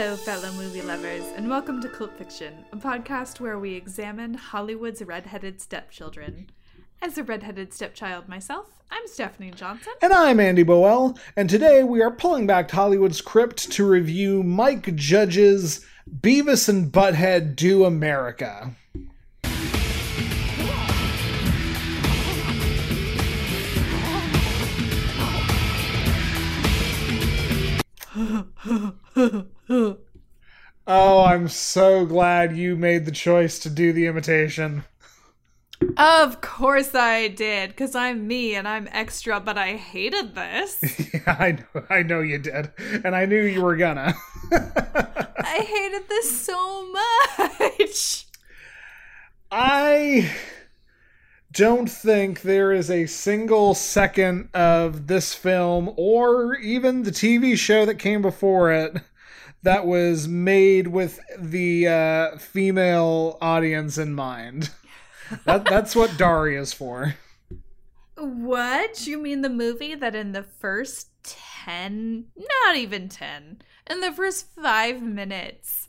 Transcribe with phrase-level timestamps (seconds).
[0.00, 5.02] Hello, fellow movie lovers, and welcome to Cult Fiction, a podcast where we examine Hollywood's
[5.02, 6.48] redheaded stepchildren.
[7.02, 9.92] As a redheaded stepchild myself, I'm Stephanie Johnson.
[10.00, 14.42] And I'm Andy Boel, and today we are pulling back to Hollywood's crypt to review
[14.42, 18.74] Mike Judge's Beavis and Butthead Do America.
[29.16, 29.96] oh,
[30.86, 34.84] I'm so glad you made the choice to do the imitation.
[35.96, 41.10] Of course I did, because I'm me and I'm extra, but I hated this.
[41.14, 42.70] yeah, I know, I know you did,
[43.04, 44.14] and I knew you were gonna.
[44.52, 48.26] I hated this so much.
[49.50, 50.30] I
[51.52, 57.84] don't think there is a single second of this film or even the TV show
[57.84, 58.96] that came before it
[59.62, 64.70] that was made with the uh, female audience in mind.
[65.44, 67.14] That, that's what Daria is for.
[68.16, 69.06] What?
[69.06, 71.08] You mean the movie that in the first
[71.64, 75.79] 10, not even 10, in the first five minutes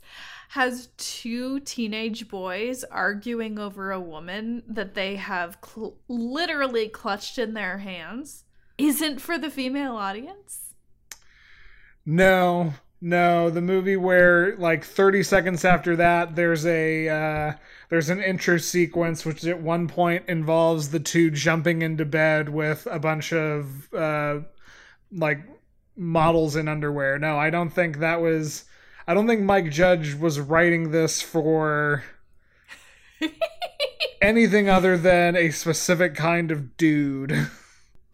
[0.52, 7.54] has two teenage boys arguing over a woman that they have cl- literally clutched in
[7.54, 8.44] their hands
[8.76, 10.74] isn't for the female audience?
[12.04, 13.48] No, no.
[13.48, 17.52] The movie where like 30 seconds after that, there's a uh,
[17.88, 22.86] there's an intro sequence which at one point involves the two jumping into bed with
[22.90, 24.40] a bunch of uh,
[25.10, 25.38] like
[25.96, 27.18] models in underwear.
[27.18, 28.66] No, I don't think that was
[29.12, 32.02] I don't think Mike Judge was writing this for
[34.22, 37.50] anything other than a specific kind of dude.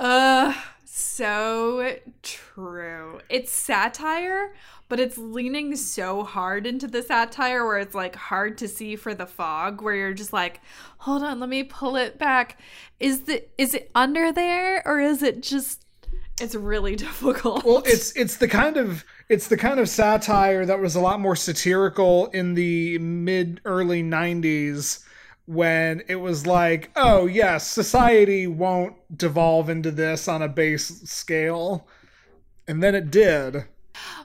[0.01, 3.21] Uh, so true.
[3.29, 4.55] It's satire,
[4.89, 9.13] but it's leaning so hard into the satire where it's like hard to see for
[9.13, 10.61] the fog where you're just like,
[10.99, 12.61] "Hold on, let me pull it back.
[13.01, 15.85] Is the is it under there or is it just
[16.41, 17.65] it's really difficult.
[17.65, 21.21] Well, it's it's the kind of it's the kind of satire that was a lot
[21.21, 25.05] more satirical in the mid early 90s
[25.47, 31.87] when it was like, oh yes, society won't devolve into this on a base scale.
[32.67, 33.65] And then it did.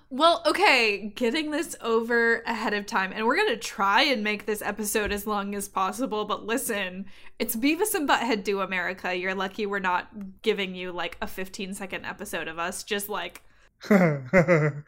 [0.10, 4.62] Well, okay, getting this over ahead of time, and we're gonna try and make this
[4.62, 6.26] episode as long as possible.
[6.26, 7.06] But listen,
[7.40, 9.16] it's Beavis and Butthead Do America.
[9.16, 13.42] You're lucky we're not giving you like a 15 second episode of us just like.
[13.90, 14.84] I'm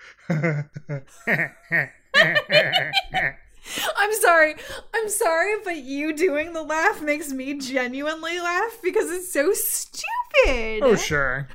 [4.21, 4.55] sorry.
[4.93, 10.83] I'm sorry, but you doing the laugh makes me genuinely laugh because it's so stupid.
[10.83, 11.49] Oh, sure.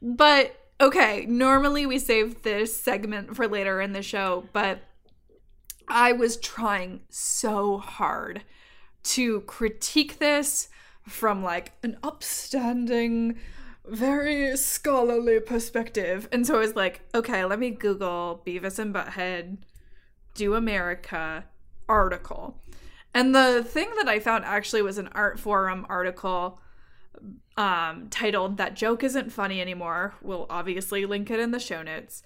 [0.00, 4.80] but okay, normally we save this segment for later in the show, but
[5.88, 8.42] I was trying so hard
[9.04, 10.68] to critique this
[11.06, 13.38] from like an upstanding,
[13.86, 16.28] very scholarly perspective.
[16.32, 19.58] And so I was like, okay, let me Google Beavis and Butthead
[20.34, 21.44] Do America
[21.88, 22.62] article.
[23.12, 26.60] And the thing that I found actually was an art forum article
[27.56, 30.14] um, titled That Joke Isn't Funny Anymore.
[30.20, 32.22] We'll obviously link it in the show notes.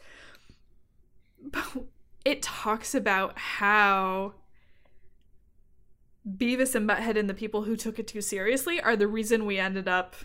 [1.42, 1.84] But
[2.24, 4.34] it talks about how
[6.26, 9.58] Beavis and Butthead and the people who took it too seriously are the reason we
[9.58, 10.16] ended up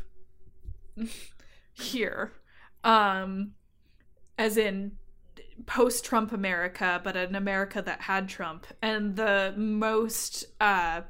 [1.73, 2.33] here.
[2.83, 3.51] Um,
[4.37, 4.93] as in
[5.65, 8.67] post Trump America, but an America that had Trump.
[8.81, 11.01] And the most uh,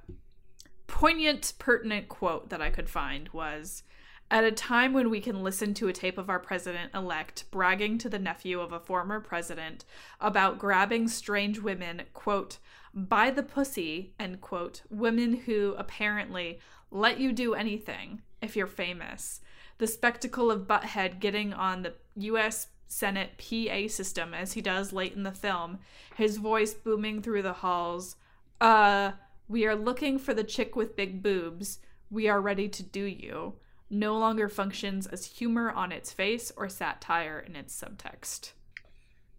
[0.87, 3.83] poignant, pertinent quote that I could find was
[4.29, 7.97] At a time when we can listen to a tape of our president elect bragging
[7.99, 9.85] to the nephew of a former president
[10.19, 12.59] about grabbing strange women, quote,
[12.93, 16.59] by the pussy, end quote, women who apparently
[16.91, 19.41] let you do anything if you're famous.
[19.83, 22.67] The spectacle of Butthead getting on the U.S.
[22.87, 25.79] Senate PA system as he does late in the film,
[26.15, 28.15] his voice booming through the halls.
[28.61, 29.11] Uh,
[29.49, 31.79] we are looking for the chick with big boobs.
[32.09, 33.55] We are ready to do you.
[33.89, 38.53] No longer functions as humor on its face or satire in its subtext.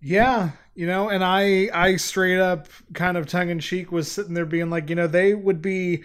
[0.03, 4.35] Yeah, you know, and I I straight up kind of tongue in cheek was sitting
[4.35, 6.05] there being like, you know, they would be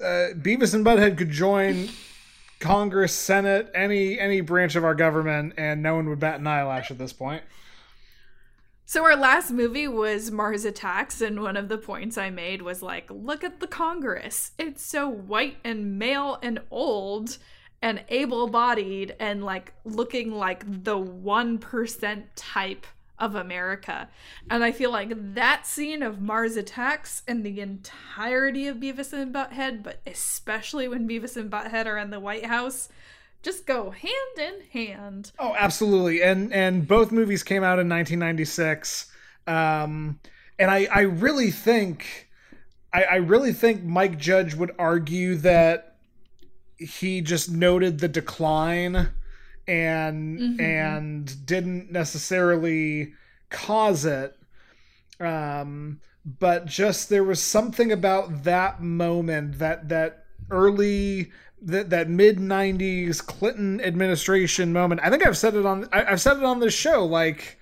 [0.00, 1.90] uh, Beavis and Butthead could join
[2.64, 6.90] Congress, Senate, any any branch of our government, and no one would bat an eyelash
[6.90, 7.42] at this point.
[8.86, 12.80] So our last movie was Mars Attacks, and one of the points I made was
[12.80, 14.52] like, look at the Congress.
[14.58, 17.36] It's so white and male and old
[17.82, 22.86] and able-bodied and like looking like the 1% type
[23.18, 24.08] of America.
[24.50, 29.32] And I feel like that scene of Mars attacks and the entirety of Beavis and
[29.32, 32.88] Butthead, but especially when Beavis and Butthead are in the White House,
[33.42, 35.32] just go hand in hand.
[35.38, 36.22] Oh, absolutely.
[36.22, 39.12] And and both movies came out in 1996.
[39.46, 40.18] Um
[40.58, 42.28] and I I really think
[42.92, 45.96] I, I really think Mike Judge would argue that
[46.78, 49.10] he just noted the decline
[49.66, 50.60] and mm-hmm.
[50.60, 53.12] and didn't necessarily
[53.50, 54.36] cause it
[55.20, 61.30] um but just there was something about that moment that that early
[61.62, 66.20] that that mid 90s clinton administration moment i think i've said it on I, i've
[66.20, 67.58] said it on this show like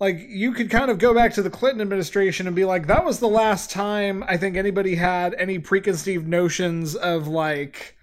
[0.00, 3.04] like you could kind of go back to the clinton administration and be like that
[3.04, 7.96] was the last time i think anybody had any preconceived notions of like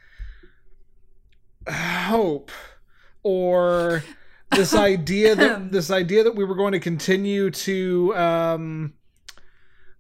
[1.70, 2.52] hope
[3.28, 4.04] or
[4.52, 8.94] this idea that this idea that we were going to continue to um,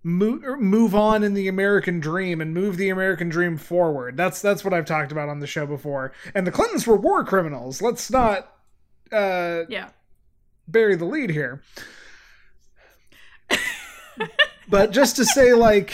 [0.01, 4.15] move move on in the American dream and move the American dream forward.
[4.15, 6.13] That's that's what I've talked about on the show before.
[6.33, 7.81] And the Clintons were war criminals.
[7.81, 8.53] Let's not
[9.11, 9.89] uh, yeah
[10.69, 11.61] bury the lead here.
[14.69, 15.93] but just to say like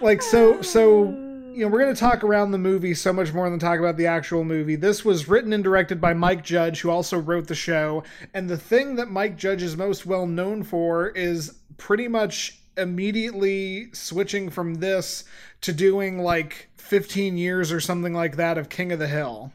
[0.00, 1.20] like so so
[1.54, 3.96] you know, we're going to talk around the movie so much more than talk about
[3.96, 4.74] the actual movie.
[4.74, 8.02] This was written and directed by Mike Judge, who also wrote the show.
[8.34, 13.88] And the thing that Mike Judge is most well known for is pretty much immediately
[13.92, 15.24] switching from this
[15.60, 19.52] to doing like 15 years or something like that of King of the Hill.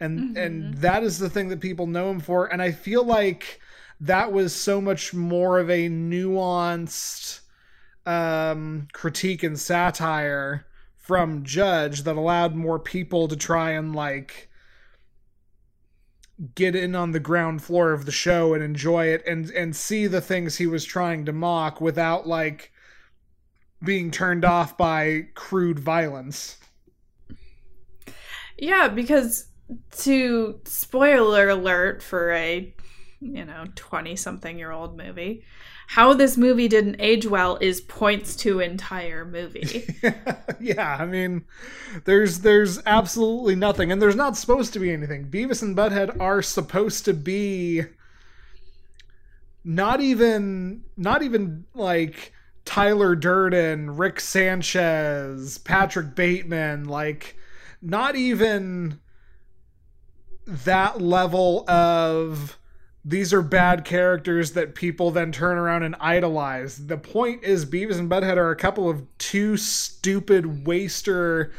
[0.00, 0.36] And mm-hmm.
[0.36, 3.60] and that is the thing that people know him for and I feel like
[4.00, 7.40] that was so much more of a nuanced
[8.04, 10.66] um critique and satire
[11.04, 14.48] from Judge that allowed more people to try and like
[16.54, 20.06] get in on the ground floor of the show and enjoy it and and see
[20.06, 22.72] the things he was trying to mock without like
[23.84, 26.56] being turned off by crude violence.
[28.56, 29.48] Yeah, because
[29.98, 32.74] to spoiler alert for a
[33.24, 35.44] you know 20 something year old movie
[35.86, 39.86] how this movie didn't age well is points to entire movie.
[40.60, 41.44] yeah, I mean,
[42.04, 45.26] there's there's absolutely nothing, and there's not supposed to be anything.
[45.26, 47.82] Beavis and Butthead are supposed to be
[49.62, 52.32] not even not even like
[52.64, 57.36] Tyler Durden, Rick Sanchez, Patrick Bateman, like
[57.82, 59.00] not even
[60.46, 62.58] that level of
[63.04, 66.86] these are bad characters that people then turn around and idolize.
[66.86, 71.52] The point is, Beavis and Butthead are a couple of two stupid waster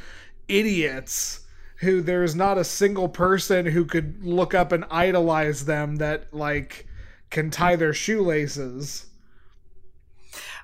[0.47, 1.42] idiots
[1.77, 6.88] who there's not a single person who could look up and idolize them that like
[7.30, 9.07] can tie their shoelaces.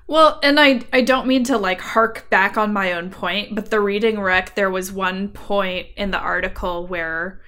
[0.08, 3.70] Well, and I I don't mean to like hark back on my own point, but
[3.70, 7.40] the reading wreck there was one point in the article where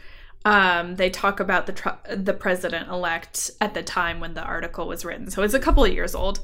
[0.45, 4.87] um, they talk about the tr- the president elect at the time when the article
[4.87, 6.41] was written, so it's a couple of years old.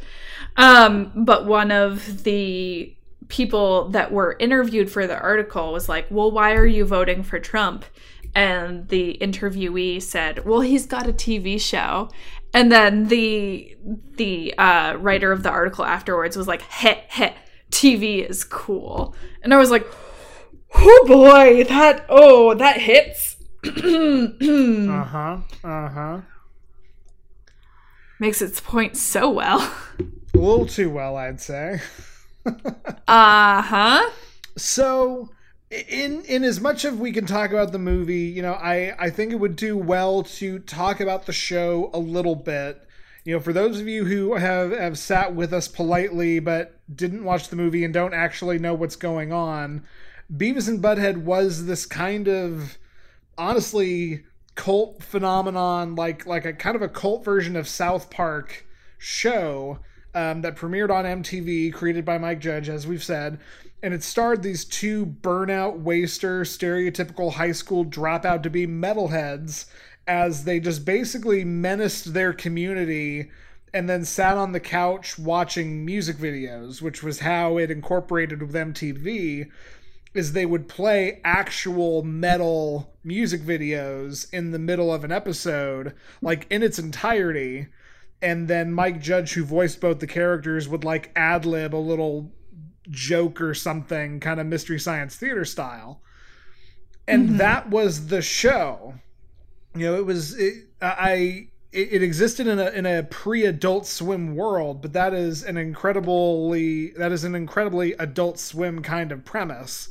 [0.57, 2.97] Um, but one of the
[3.29, 7.39] people that were interviewed for the article was like, "Well, why are you voting for
[7.39, 7.85] Trump?"
[8.35, 12.09] And the interviewee said, "Well, he's got a TV show."
[12.55, 13.77] And then the
[14.17, 17.35] the uh, writer of the article afterwards was like, "Heh heh,
[17.71, 19.87] TV is cool," and I was like,
[20.75, 23.30] "Oh boy, that oh that hits."
[23.65, 25.39] Uh huh.
[25.63, 26.21] Uh huh.
[28.19, 29.75] Makes its point so well.
[30.35, 31.81] A little too well, I'd say.
[32.47, 34.11] uh huh.
[34.57, 35.31] So,
[35.71, 39.11] in in as much of we can talk about the movie, you know, I I
[39.11, 42.87] think it would do well to talk about the show a little bit.
[43.25, 47.25] You know, for those of you who have have sat with us politely but didn't
[47.25, 49.85] watch the movie and don't actually know what's going on,
[50.35, 52.79] Beavis and Butthead was this kind of
[53.41, 58.67] honestly cult phenomenon, like like a kind of a cult version of South Park
[58.99, 59.79] show
[60.15, 63.41] um, that premiered on MTV, created by Mike Judge, as we've said.
[63.83, 69.67] And it starred these two burnout, waster, stereotypical high school dropout to be metalheads
[70.07, 73.31] as they just basically menaced their community
[73.73, 78.53] and then sat on the couch watching music videos, which was how it incorporated with
[78.53, 79.49] MTV
[80.13, 86.47] is they would play actual metal music videos in the middle of an episode, like
[86.51, 87.69] in its entirety.
[88.21, 92.33] And then Mike Judge, who voiced both the characters, would like ad lib a little
[92.89, 96.03] joke or something, kind of mystery science theater style.
[97.07, 97.37] And mm-hmm.
[97.39, 98.95] that was the show.
[99.75, 104.35] You know, it was, it, I, it, it existed in a in a pre-adult swim
[104.35, 109.89] world, but that is an incredibly that is an incredibly adult swim kind of premise.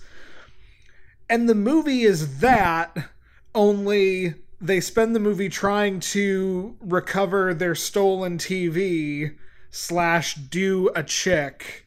[1.30, 3.10] And the movie is that
[3.54, 9.36] only they spend the movie trying to recover their stolen TV
[9.72, 11.86] slash do a chick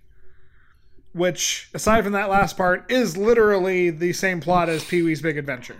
[1.14, 5.76] which aside from that last part is literally the same plot as pee-wee's big adventure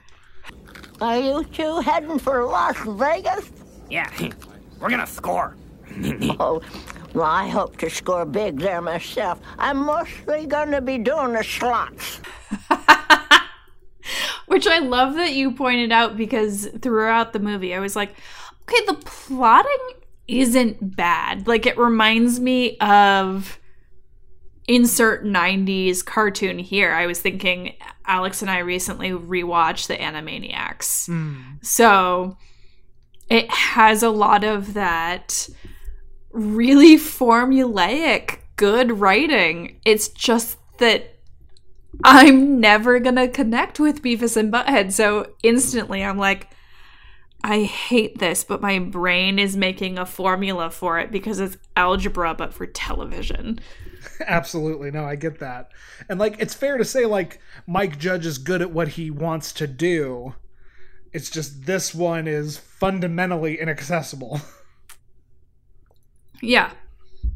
[1.01, 3.51] Are you two heading for Las Vegas?
[3.89, 4.11] Yeah,
[4.81, 5.57] we're gonna score.
[6.41, 6.63] Oh,
[7.13, 9.41] well, I hope to score big there myself.
[9.59, 12.21] I'm mostly gonna be doing the slots.
[14.47, 18.15] Which I love that you pointed out because throughout the movie, I was like,
[18.63, 19.89] okay, the plotting
[20.29, 21.47] isn't bad.
[21.47, 23.59] Like, it reminds me of
[24.69, 26.93] insert 90s cartoon here.
[26.93, 27.75] I was thinking,
[28.07, 31.07] Alex and I recently rewatched the Animaniacs.
[31.07, 31.57] Hmm.
[31.63, 32.37] So
[33.29, 35.49] it has a lot of that
[36.33, 39.81] really formulaic good writing.
[39.85, 41.12] It's just that
[42.05, 44.93] I'm never gonna connect with Beavis and Butthead.
[44.93, 46.49] So instantly I'm like,
[47.45, 52.35] I hate this, but my brain is making a formula for it because it's algebra,
[52.35, 53.59] but for television.
[54.27, 54.91] Absolutely.
[54.91, 55.71] No, I get that.
[56.09, 59.53] And like it's fair to say like Mike Judge is good at what he wants
[59.55, 60.35] to do.
[61.13, 64.41] It's just this one is fundamentally inaccessible.
[66.43, 66.73] Yeah.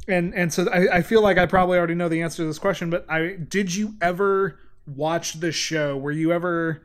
[0.08, 2.58] And and so I, I feel like I probably already know the answer to this
[2.58, 5.96] question, but I did you ever watch this show?
[5.96, 6.82] Were you ever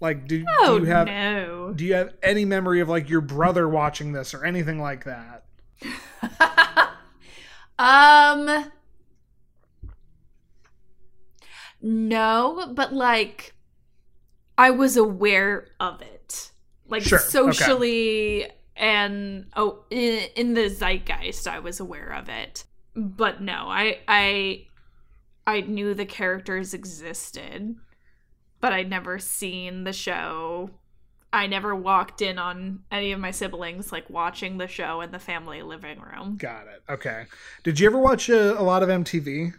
[0.00, 1.72] like do, Oh do you have no.
[1.74, 5.44] do you have any memory of like your brother watching this or anything like that?
[7.78, 8.72] Um
[11.80, 13.54] No, but like
[14.56, 16.50] I was aware of it.
[16.88, 18.50] Like Sure, okay.
[18.78, 22.64] And oh in, in the zeitgeist I was aware of it.
[22.94, 24.66] But no, I I
[25.46, 27.76] I knew the characters existed,
[28.60, 30.70] but I'd never seen the show.
[31.32, 35.18] I never walked in on any of my siblings like watching the show in the
[35.18, 36.36] family living room.
[36.38, 36.82] Got it.
[36.88, 37.26] Okay.
[37.64, 39.52] Did you ever watch a, a lot of MTV?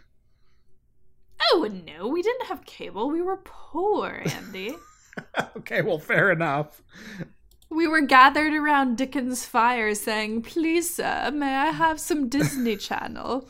[1.52, 3.10] Oh no, we didn't have cable.
[3.10, 4.74] We were poor, Andy.
[5.56, 6.82] okay, well, fair enough.
[7.70, 13.48] We were gathered around Dickens' fire saying, Please, sir, may I have some Disney Channel?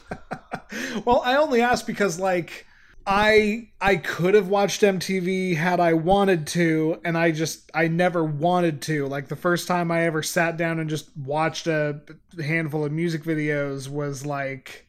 [1.05, 2.67] well, I only asked because like
[3.07, 8.23] I I could have watched MTV had I wanted to, and I just I never
[8.23, 9.07] wanted to.
[9.07, 12.01] Like the first time I ever sat down and just watched a
[12.39, 14.87] handful of music videos was like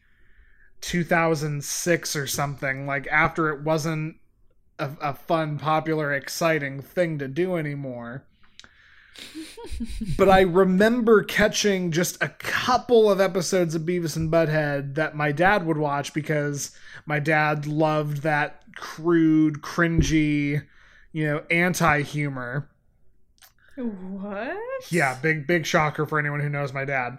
[0.82, 2.86] 2006 or something.
[2.86, 4.16] Like after it wasn't
[4.78, 8.26] a, a fun, popular, exciting thing to do anymore.
[10.16, 15.32] But I remember catching just a couple of episodes of Beavis and Butthead that my
[15.32, 16.72] dad would watch because
[17.06, 20.62] my dad loved that crude, cringy,
[21.12, 22.68] you know, anti humor.
[23.76, 24.58] What?
[24.90, 27.18] Yeah, big big shocker for anyone who knows my dad.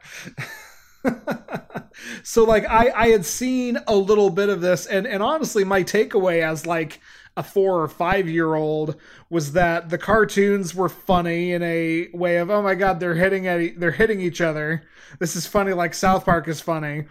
[2.24, 5.84] so like I I had seen a little bit of this and and honestly my
[5.84, 7.02] takeaway as like
[7.36, 8.96] a 4 or 5 year old
[9.30, 13.48] was that the cartoons were funny in a way of oh my god they're hitting
[13.48, 14.84] at e- they're hitting each other.
[15.20, 17.06] This is funny like South Park is funny.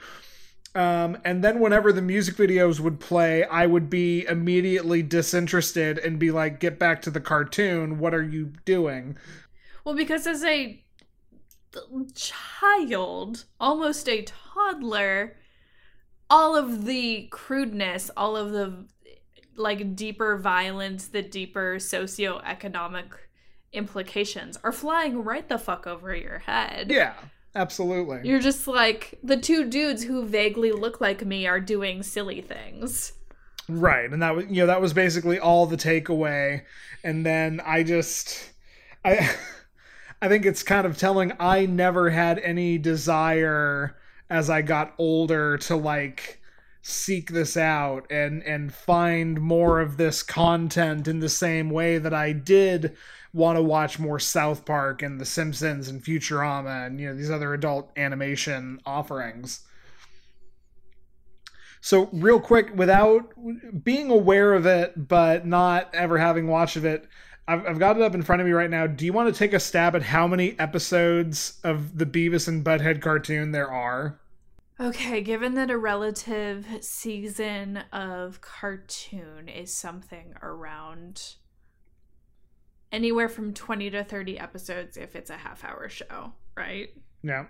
[0.74, 6.18] Um, and then whenever the music videos would play, I would be immediately disinterested and
[6.18, 7.98] be like, "Get back to the cartoon!
[7.98, 9.18] What are you doing?"
[9.84, 10.82] Well, because as a
[12.14, 15.36] child, almost a toddler,
[16.30, 18.86] all of the crudeness, all of the
[19.56, 23.12] like deeper violence, the deeper socioeconomic
[23.72, 26.90] implications are flying right the fuck over your head.
[26.90, 27.14] Yeah,
[27.54, 28.20] absolutely.
[28.24, 33.12] You're just like the two dudes who vaguely look like me are doing silly things.
[33.68, 36.62] Right, and that was you know that was basically all the takeaway,
[37.04, 38.52] and then I just
[39.04, 39.34] I
[40.22, 43.96] I think it's kind of telling I never had any desire
[44.28, 46.41] as I got older to like
[46.82, 52.12] seek this out and and find more of this content in the same way that
[52.12, 52.96] I did
[53.32, 57.30] want to watch more South Park and The Simpsons and Futurama and you know these
[57.30, 59.60] other adult animation offerings.
[61.84, 63.32] So, real quick, without
[63.82, 67.08] being aware of it, but not ever having watched of it,
[67.48, 68.86] I've, I've got it up in front of me right now.
[68.86, 72.64] Do you want to take a stab at how many episodes of the Beavis and
[72.64, 74.20] Butthead cartoon there are?
[74.82, 81.36] Okay, given that a relative season of cartoon is something around
[82.90, 86.32] anywhere from 20 to 30 episodes if it's a half hour show.
[86.56, 86.88] right?
[87.22, 87.44] Yeah.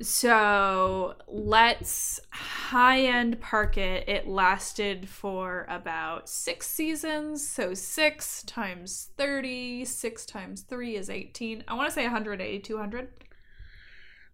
[0.00, 4.08] So let's high end park it.
[4.08, 7.46] It lasted for about six seasons.
[7.46, 11.64] So six times 30, six times three is 18.
[11.68, 13.08] I want to say 180, 200.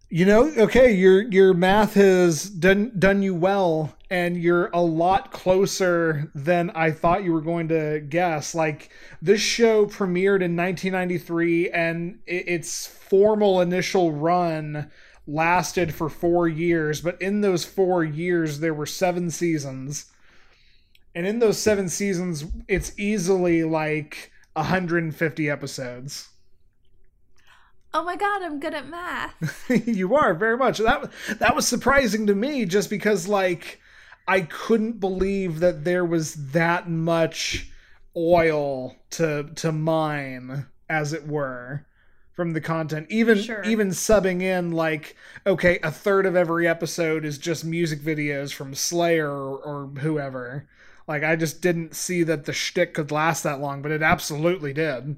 [0.09, 5.33] You know, okay, your your math has done done you well, and you're a lot
[5.33, 8.55] closer than I thought you were going to guess.
[8.55, 8.89] Like
[9.21, 14.89] this show premiered in 1993, and it, its formal initial run
[15.27, 17.01] lasted for four years.
[17.01, 20.05] But in those four years, there were seven seasons,
[21.13, 26.29] and in those seven seasons, it's easily like 150 episodes.
[27.93, 29.69] Oh my god, I'm good at math.
[29.87, 30.77] you are very much.
[30.79, 33.79] That that was surprising to me just because like
[34.27, 37.69] I couldn't believe that there was that much
[38.15, 41.85] oil to to mine as it were
[42.33, 43.63] from the content even Sure.
[43.63, 45.15] even subbing in like
[45.45, 50.67] okay a third of every episode is just music videos from Slayer or, or whoever
[51.07, 54.73] like I just didn't see that the shtick could last that long but it absolutely
[54.73, 55.17] did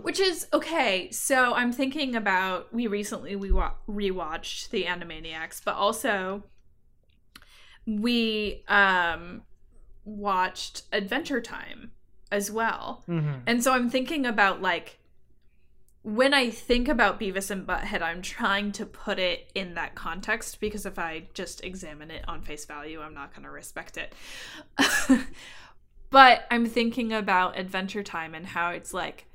[0.00, 1.10] Which is okay.
[1.10, 6.44] So I'm thinking about we recently we wa- rewatched the Animaniacs, but also
[7.86, 9.42] we um
[10.04, 11.92] watched Adventure Time
[12.30, 13.04] as well.
[13.08, 13.40] mm-hmm.
[13.46, 14.98] And so I'm thinking about like
[16.02, 20.60] when I think about Beavis and Butthead, I'm trying to put it in that context
[20.60, 24.14] because if I just examine it on face value, I'm not going to respect it.
[26.10, 29.26] but I'm thinking about Adventure Time and how it's like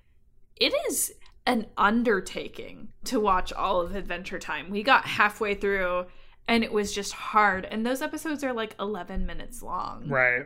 [0.56, 1.14] it is
[1.46, 4.70] an undertaking to watch all of Adventure Time.
[4.70, 6.06] We got halfway through
[6.48, 7.66] and it was just hard.
[7.66, 10.08] And those episodes are like 11 minutes long.
[10.08, 10.46] right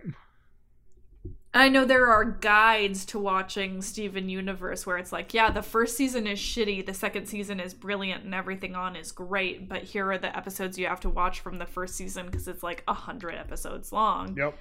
[1.54, 5.98] I know there are guides to watching Steven Universe where it's like, yeah, the first
[5.98, 10.12] season is shitty, the second season is brilliant, and everything on is great, but here
[10.12, 12.93] are the episodes you have to watch from the first season because it's like a
[12.93, 14.38] hundred episodes long.
[14.38, 14.56] yep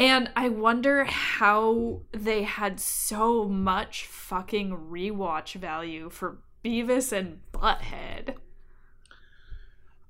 [0.00, 8.36] And I wonder how they had so much fucking rewatch value for Beavis and Butthead.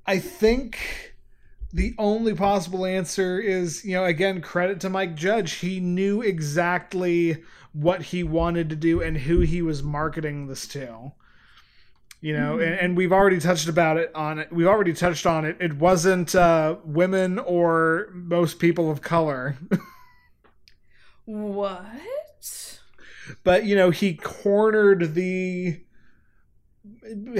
[0.06, 1.16] I think
[1.72, 5.54] the only possible answer is, you know, again, credit to Mike Judge.
[5.54, 11.14] He knew exactly what he wanted to do and who he was marketing this to.
[12.22, 14.52] You know, and, and we've already touched about it on it.
[14.52, 15.56] We've already touched on it.
[15.58, 19.56] It wasn't uh, women or most people of color,
[21.24, 22.80] What?
[23.44, 25.80] but you know, he cornered the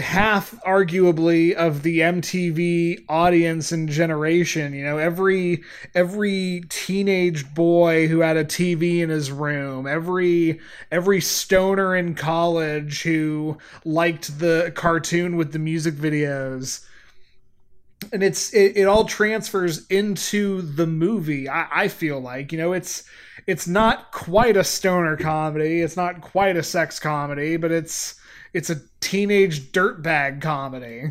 [0.00, 5.62] half arguably of the MTV audience and generation you know every
[5.94, 10.60] every teenage boy who had a TV in his room every
[10.90, 16.84] every stoner in college who liked the cartoon with the music videos.
[18.12, 22.72] And it's it, it all transfers into the movie I, I feel like you know
[22.72, 23.04] it's
[23.46, 28.14] it's not quite a stoner comedy it's not quite a sex comedy but it's
[28.52, 31.10] it's a teenage dirtbag comedy.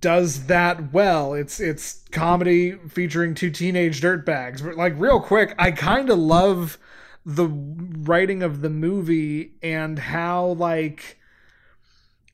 [0.00, 1.34] Does that well.
[1.34, 4.62] It's it's comedy featuring two teenage dirtbags.
[4.62, 6.78] But like real quick i kind of love
[7.24, 11.18] the writing of the movie and how like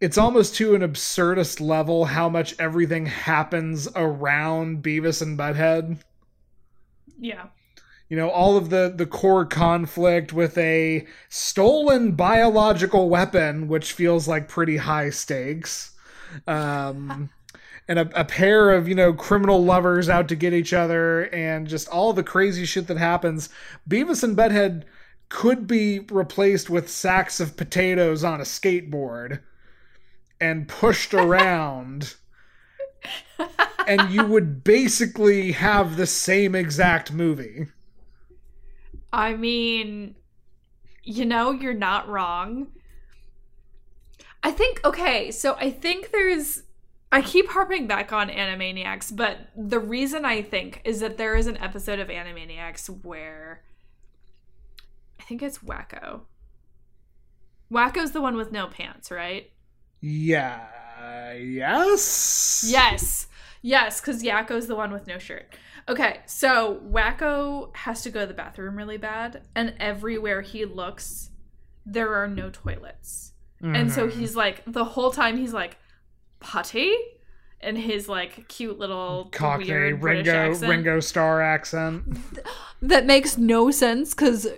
[0.00, 5.98] it's almost to an absurdist level how much everything happens around beavis and butthead.
[7.18, 7.46] Yeah.
[8.12, 14.28] You know all of the the core conflict with a stolen biological weapon which feels
[14.28, 15.92] like pretty high stakes
[16.46, 17.30] um
[17.88, 21.66] and a, a pair of you know criminal lovers out to get each other and
[21.66, 23.48] just all the crazy shit that happens.
[23.88, 24.84] Beavis and butthead
[25.30, 29.40] could be replaced with sacks of potatoes on a skateboard
[30.38, 32.16] and pushed around
[33.88, 37.66] and you would basically have the same exact movie
[39.12, 40.14] I mean,
[41.02, 42.68] you know, you're not wrong.
[44.42, 46.62] I think, okay, so I think there's.
[47.14, 51.46] I keep harping back on Animaniacs, but the reason I think is that there is
[51.46, 53.62] an episode of Animaniacs where.
[55.20, 56.22] I think it's Wakko.
[57.70, 59.50] Wakko's the one with no pants, right?
[60.00, 60.66] Yeah.
[61.34, 62.64] Yes.
[62.66, 63.28] Yes.
[63.62, 65.54] Yes, because Yakko's the one with no shirt.
[65.88, 71.30] Okay, so Wakko has to go to the bathroom really bad, and everywhere he looks,
[71.84, 73.32] there are no toilets.
[73.64, 74.12] And so Mhm.
[74.12, 75.76] he's like, the whole time he's like,
[76.40, 76.92] putty?
[77.60, 80.68] In his like cute little British Ringo accent.
[80.70, 82.02] Ringo Starr accent.
[82.80, 84.48] That makes no sense because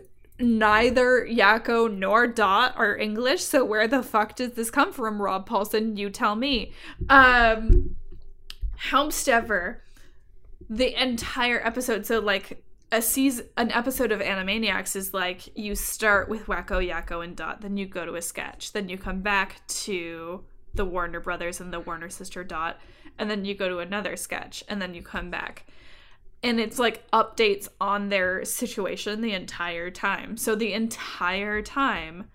[0.40, 5.46] neither Yakko nor Dot are English, so where the fuck does this come from, Rob
[5.46, 5.98] Paulsen?
[5.98, 6.72] You tell me.
[7.10, 7.96] Um
[8.90, 9.76] Helmstever,
[10.68, 16.28] the entire episode, so like a season an episode of Animaniacs is like you start
[16.28, 19.66] with Wakko, Yakko, and Dot, then you go to a sketch, then you come back
[19.66, 22.78] to the Warner Brothers and the Warner sister Dot,
[23.18, 25.66] and then you go to another sketch, and then you come back
[26.44, 30.36] and it's like updates on their situation the entire time.
[30.36, 32.28] So the entire time,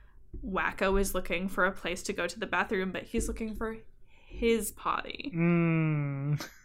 [0.44, 3.78] Wakko is looking for a place to go to the bathroom, but he's looking for
[4.26, 5.32] his potty.
[5.36, 6.44] Mm.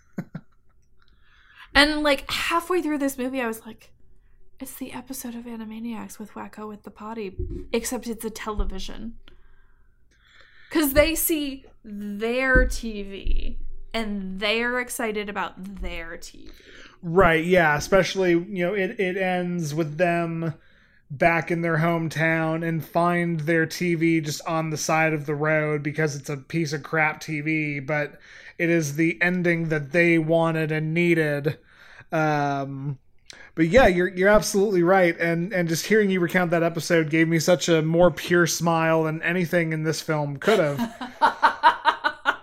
[1.75, 3.93] And like halfway through this movie, I was like,
[4.61, 7.37] it's the episode of Animaniacs with Wakko with the potty,
[7.73, 9.17] except it's a television.
[10.69, 13.57] Because they see their TV
[13.93, 16.51] and they're excited about their TV.
[17.03, 20.55] Right, yeah, especially, you know, it, it ends with them
[21.11, 25.83] back in their hometown and find their TV just on the side of the road
[25.83, 28.19] because it's a piece of crap TV, but
[28.59, 31.59] it is the ending that they wanted and needed.
[32.15, 32.99] Um
[33.57, 37.29] but yeah, you're you're absolutely right, and and just hearing you recount that episode gave
[37.29, 40.79] me such a more pure smile than anything in this film could have.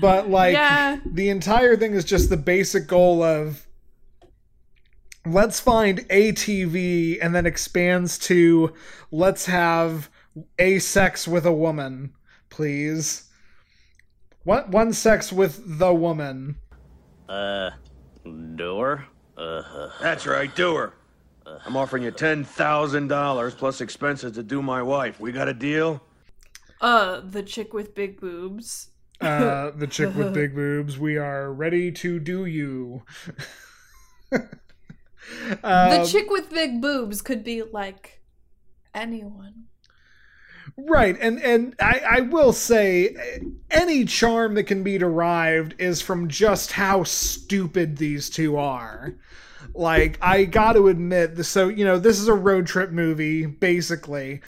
[0.00, 0.98] but like Yeah.
[1.06, 3.66] the entire thing is just the basic goal of
[5.24, 8.72] let's find a TV and then expands to
[9.12, 10.10] let's have
[10.58, 12.12] a sex with a woman,
[12.50, 13.30] please.
[14.42, 16.56] One one sex with the woman.
[17.28, 17.70] Uh,
[18.56, 19.06] door?
[19.36, 20.94] Uh, That's right, do her.
[21.66, 25.20] I'm offering you $10,000 plus expenses to do my wife.
[25.20, 26.02] We got a deal?
[26.80, 28.88] Uh, the chick with big boobs.
[29.20, 30.98] Uh, the chick with big boobs.
[30.98, 33.02] We are ready to do you.
[34.30, 34.48] the
[35.62, 38.20] Um, chick with big boobs could be like
[38.94, 39.64] anyone.
[40.76, 43.16] Right, and and I, I will say,
[43.70, 49.14] any charm that can be derived is from just how stupid these two are.
[49.74, 54.40] Like I got to admit, so you know, this is a road trip movie basically,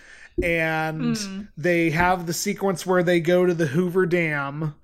[0.42, 4.74] and they have the sequence where they go to the Hoover Dam.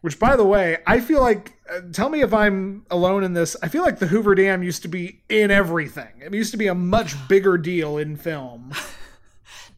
[0.00, 3.56] Which, by the way, I feel like, uh, tell me if I'm alone in this.
[3.64, 6.20] I feel like the Hoover Dam used to be in everything.
[6.20, 8.72] It used to be a much bigger deal in film.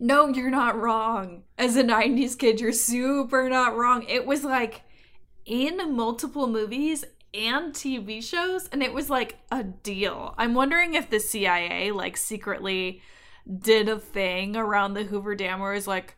[0.03, 1.43] No, you're not wrong.
[1.59, 4.03] As a 90s kid, you're super not wrong.
[4.09, 4.81] It was like
[5.45, 10.35] in multiple movies and TV shows, and it was like a deal.
[10.39, 13.03] I'm wondering if the CIA like secretly
[13.47, 16.15] did a thing around the Hoover Dam where it's like,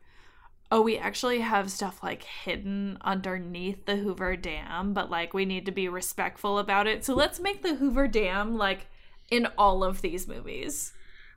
[0.71, 5.67] oh, we actually have stuff like hidden underneath the Hoover Dam, but like we need
[5.67, 7.05] to be respectful about it.
[7.05, 8.87] So let's make the Hoover Dam like
[9.29, 10.93] in all of these movies.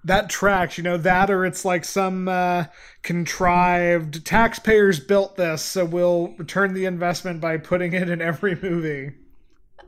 [0.06, 2.66] That tracks, you know, that or it's like some uh,
[3.02, 9.14] contrived taxpayers built this, so we'll return the investment by putting it in every movie.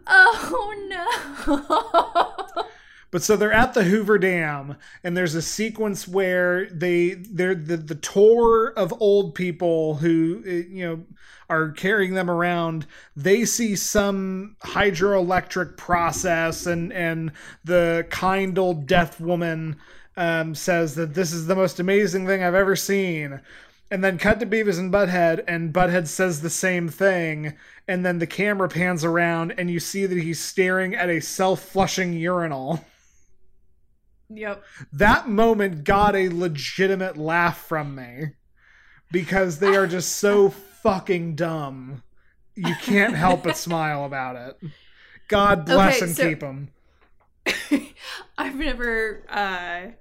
[0.08, 2.28] Oh no.
[3.10, 7.78] But so they're at the Hoover Dam, and there's a sequence where they they're the
[7.78, 11.06] the tour of old people who uh, you know
[11.50, 12.86] are carrying them around.
[13.16, 17.32] They see some hydroelectric process, and and
[17.64, 19.78] the kind old deaf woman
[20.18, 23.40] um, says that this is the most amazing thing I've ever seen.
[23.90, 27.54] And then cut to Beavis and Butthead, and Butthead says the same thing.
[27.88, 31.62] And then the camera pans around, and you see that he's staring at a self
[31.62, 32.84] flushing urinal.
[34.30, 34.62] yep.
[34.92, 38.32] That moment got a legitimate laugh from me
[39.10, 42.04] because they are just so fucking dumb.
[42.56, 44.72] You can't help but smile about it.
[45.30, 46.70] God bless Okay, and so- keep them.
[48.38, 49.92] I've never uh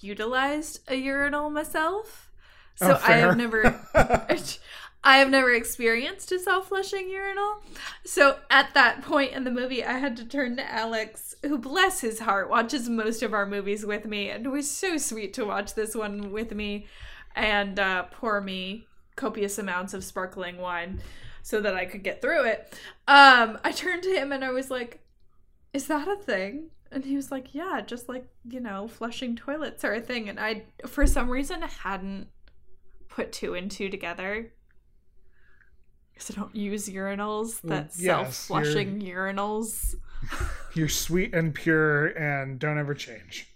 [0.00, 2.30] utilized a urinal myself.
[2.76, 3.80] So Oh, I have never
[5.06, 7.62] I have never experienced a self-flushing urinal.
[8.04, 12.00] So at that point in the movie I had to turn to Alex, who bless
[12.00, 15.44] his heart watches most of our movies with me and it was so sweet to
[15.44, 16.86] watch this one with me
[17.36, 21.00] and uh pour me copious amounts of sparkling wine
[21.42, 22.72] so that I could get through it.
[23.06, 25.00] Um I turned to him and I was like
[25.72, 26.70] is that a thing?
[26.94, 30.28] And he was like, yeah, just like, you know, flushing toilets are a thing.
[30.28, 32.28] And I, for some reason, hadn't
[33.08, 34.52] put two and two together.
[36.12, 39.96] Because I don't use urinals that yes, self flushing urinals.
[40.74, 43.48] You're sweet and pure and don't ever change.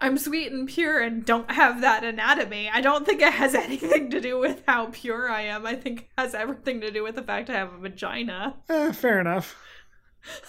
[0.00, 2.70] I'm sweet and pure and don't have that anatomy.
[2.72, 5.66] I don't think it has anything to do with how pure I am.
[5.66, 8.56] I think it has everything to do with the fact I have a vagina.
[8.70, 9.20] Eh, fair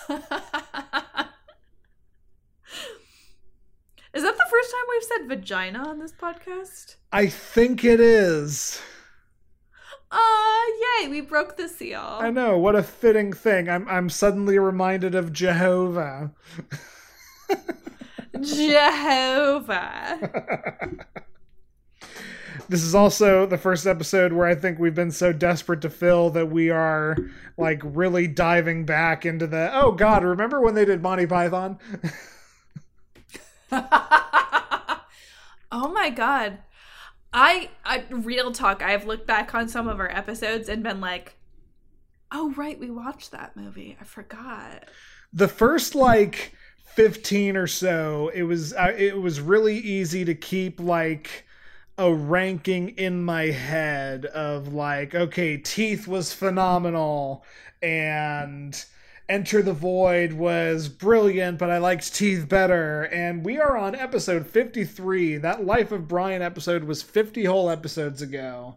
[4.18, 6.96] Is that the first time we've said vagina on this podcast?
[7.12, 8.82] I think it is.
[10.12, 10.66] Ah,
[11.00, 12.02] yay, we broke the seal.
[12.02, 13.70] I know, what a fitting thing.
[13.70, 16.32] I'm I'm suddenly reminded of Jehovah.
[18.42, 20.18] Jehovah.
[22.70, 26.32] this is also the first episode where I think we've been so desperate to fill
[26.32, 27.16] that we are
[27.56, 31.78] like really diving back into the oh god, remember when they did Monty Python?
[35.72, 36.60] oh my god.
[37.34, 41.36] I, I real talk, I've looked back on some of our episodes and been like,
[42.32, 43.98] "Oh right, we watched that movie.
[44.00, 44.86] I forgot."
[45.34, 46.54] the first like
[46.96, 51.46] 15 or so it was uh, it was really easy to keep like
[51.98, 57.44] a ranking in my head of like okay teeth was phenomenal
[57.82, 58.86] and
[59.30, 64.48] enter the void was brilliant but i liked teeth better and we are on episode
[64.48, 68.76] 53 that life of brian episode was 50 whole episodes ago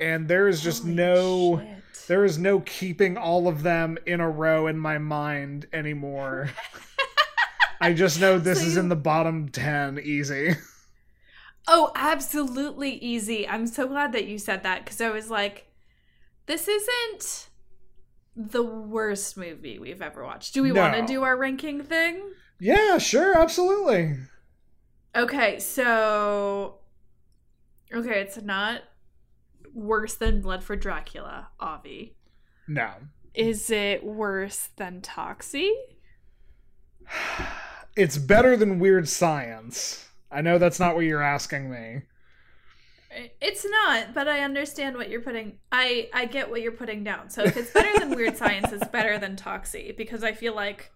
[0.00, 2.06] and there is just Holy no shit.
[2.08, 6.50] there is no keeping all of them in a row in my mind anymore.
[7.82, 10.56] I just know this So is in the bottom 10 easy.
[11.68, 13.46] Oh, absolutely easy.
[13.46, 15.66] I'm so glad that you said that because I was like,
[16.46, 17.49] this isn't
[18.36, 20.54] the worst movie we've ever watched.
[20.54, 22.22] Do we want to do our ranking thing?
[22.58, 24.16] yeah, sure, absolutely.
[25.16, 26.76] Okay, so.
[27.92, 28.82] Okay, it's not
[29.74, 32.16] worse than Blood for Dracula, Avi.
[32.68, 32.90] No.
[33.34, 35.72] Is it worse than Toxie?
[37.96, 40.08] It's better than Weird Science.
[40.30, 42.02] I know that's not what you're asking me.
[43.10, 45.58] It's not, but I understand what you're putting.
[45.72, 47.28] I I get what you're putting down.
[47.28, 50.92] So if it's better than Weird Science, it's better than Toxie because I feel like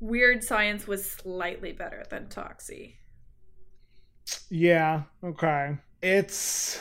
[0.00, 2.94] Weird Science was slightly better than Toxie.
[4.50, 5.78] Yeah, okay.
[6.02, 6.80] It's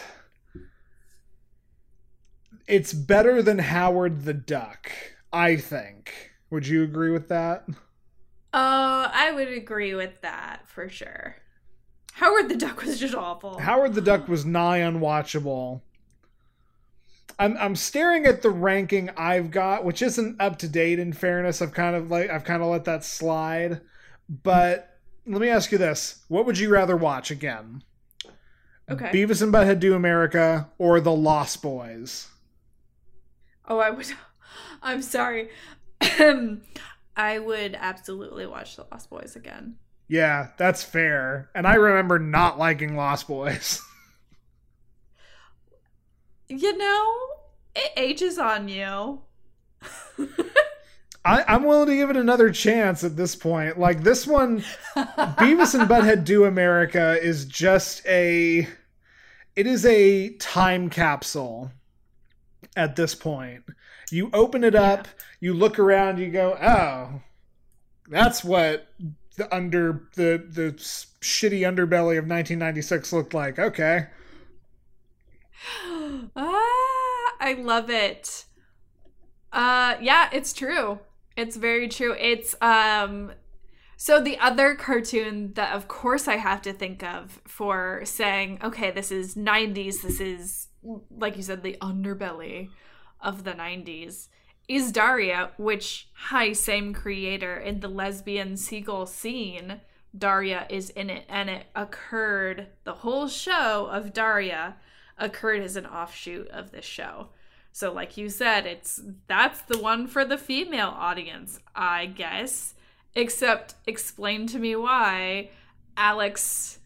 [2.67, 4.91] it's better than Howard the Duck,
[5.31, 6.31] I think.
[6.49, 7.65] Would you agree with that?
[8.53, 11.35] Oh, I would agree with that for sure.
[12.15, 13.59] Howard the Duck was just awful.
[13.59, 15.81] Howard the Duck was nigh unwatchable.
[17.37, 20.97] I'm I'm staring at the ranking I've got, which isn't up to date.
[20.97, 23.81] In fairness, I've kind of like I've kind of let that slide.
[24.29, 24.97] But
[25.27, 27.83] let me ask you this: What would you rather watch again?
[28.89, 29.11] okay.
[29.11, 32.29] Beavis and Butthead Do America or The Lost Boys?
[33.67, 34.07] oh, I would.
[34.81, 35.49] I'm sorry.
[37.17, 39.75] I would absolutely watch The Lost Boys again.
[40.07, 41.49] Yeah, that's fair.
[41.55, 43.81] And I remember not liking Lost Boys.
[46.47, 47.27] You know,
[47.75, 49.21] it ages on you.
[51.25, 53.79] I, I'm willing to give it another chance at this point.
[53.79, 54.63] Like this one,
[54.95, 58.67] Beavis and Butthead Do America is just a,
[59.55, 61.71] it is a time capsule.
[62.75, 63.63] At this point,
[64.11, 65.07] you open it up,
[65.39, 67.21] you look around, you go, oh,
[68.09, 68.87] that's what
[69.35, 70.73] the under the the
[71.21, 73.59] shitty underbelly of 1996 looked like.
[73.59, 74.07] Okay,
[76.35, 78.45] ah, I love it.
[79.51, 80.99] Uh yeah, it's true.
[81.37, 82.15] It's very true.
[82.19, 83.33] It's um
[83.97, 88.91] so the other cartoon that of course I have to think of for saying, okay,
[88.91, 90.67] this is 90s, this is
[91.09, 92.69] like you said the underbelly
[93.21, 94.27] of the 90s
[94.67, 99.81] is Daria, which hi, same creator in the lesbian seagull scene.
[100.17, 102.67] Daria is in it, and it occurred.
[102.83, 104.77] The whole show of Daria
[105.17, 107.29] occurred as an offshoot of this show.
[107.71, 112.73] So, like you said, it's that's the one for the female audience, I guess.
[113.15, 115.49] Except, explain to me why
[115.97, 116.79] Alex,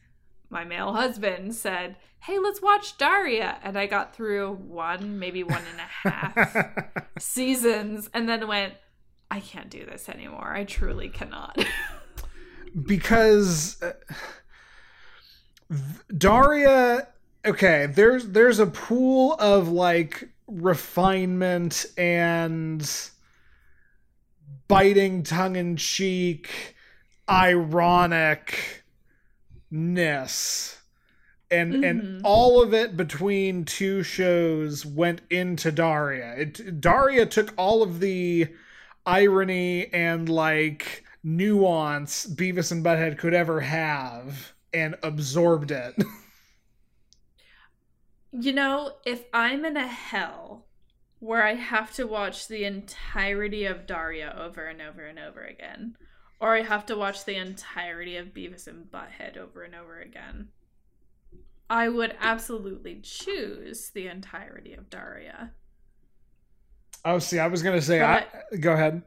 [0.50, 5.63] my male husband, said, "Hey, let's watch Daria," and I got through one, maybe one
[5.71, 8.73] and a half seasons, and then went,
[9.29, 10.53] "I can't do this anymore.
[10.53, 11.58] I truly cannot."
[12.86, 13.93] because uh,
[16.15, 17.08] Daria
[17.45, 23.10] okay there's there's a pool of like refinement and
[24.67, 26.75] biting tongue in cheek
[27.29, 28.82] ironicness
[31.51, 32.21] and and Mhm.
[32.23, 36.35] all of it between two shows went into Daria.
[36.38, 38.47] It Daria took all of the
[39.05, 45.95] irony and like nuance Beavis and Butthead could ever have and absorbed it.
[48.31, 50.67] You know, if I'm in a hell
[51.19, 55.97] where I have to watch the entirety of Daria over and over and over again,
[56.39, 60.49] or I have to watch the entirety of Beavis and Butthead over and over again.
[61.69, 65.51] I would absolutely choose the entirety of Daria.
[67.05, 68.25] Oh, see, I was gonna say, I,
[68.60, 69.03] go ahead.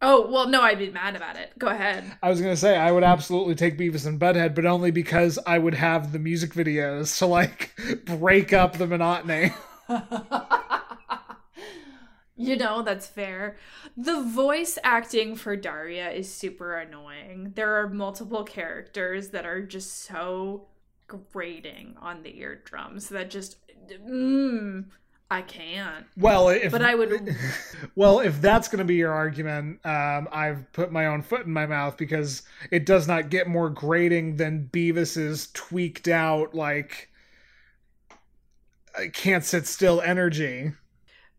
[0.00, 1.56] Oh well, no, I'd be mad about it.
[1.58, 2.04] Go ahead.
[2.22, 5.58] I was gonna say I would absolutely take Beavis and Butthead, but only because I
[5.58, 7.72] would have the music videos to like
[8.04, 9.52] break up the monotony.
[12.34, 13.56] You know, that's fair.
[13.96, 17.52] The voice acting for Daria is super annoying.
[17.54, 20.66] There are multiple characters that are just so
[21.32, 23.56] grating on the eardrums that just
[23.88, 24.84] mm,
[25.30, 26.04] I can't.
[26.16, 27.34] Well, if But I would
[27.96, 31.52] well, if that's going to be your argument, um, I've put my own foot in
[31.52, 37.08] my mouth because it does not get more grating than Beavis's tweaked out like
[38.96, 40.72] I can't sit still energy.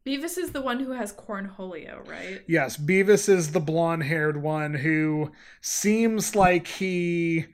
[0.06, 2.42] Beavis is the one who has cornholio, right?
[2.48, 5.32] Yes, Beavis is the blonde-haired one who
[5.62, 7.46] seems like he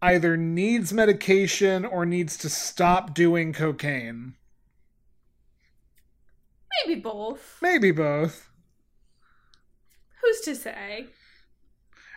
[0.00, 4.34] either needs medication or needs to stop doing cocaine.
[6.86, 7.58] Maybe both.
[7.60, 8.50] Maybe both.
[10.22, 11.06] Who's to say?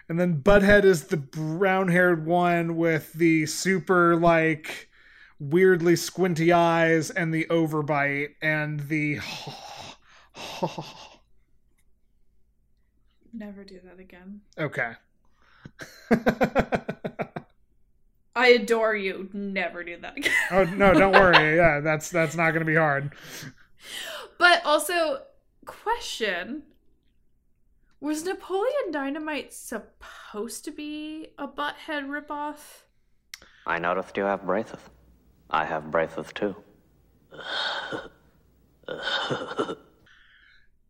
[0.09, 4.89] And then Butthead is the brown haired one with the super, like,
[5.39, 9.19] weirdly squinty eyes and the overbite and the.
[13.33, 14.41] Never do that again.
[14.59, 14.93] okay.
[18.35, 19.29] I adore you.
[19.33, 20.31] Never do that again.
[20.51, 21.55] oh no, don't worry.
[21.57, 23.13] Yeah, that's that's not going to be hard.
[24.37, 25.23] But also,
[25.65, 26.63] question
[27.99, 32.83] Was Napoleon Dynamite supposed to be a butthead ripoff?
[33.65, 34.79] I noticed you have braces.
[35.49, 36.55] I have braces too.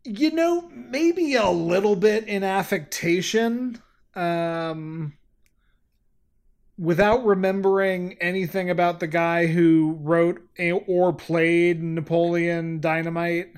[0.04, 3.80] You know, maybe a little bit in affectation.
[4.14, 5.14] Um
[6.82, 10.42] without remembering anything about the guy who wrote
[10.88, 13.54] or played Napoleon Dynamite,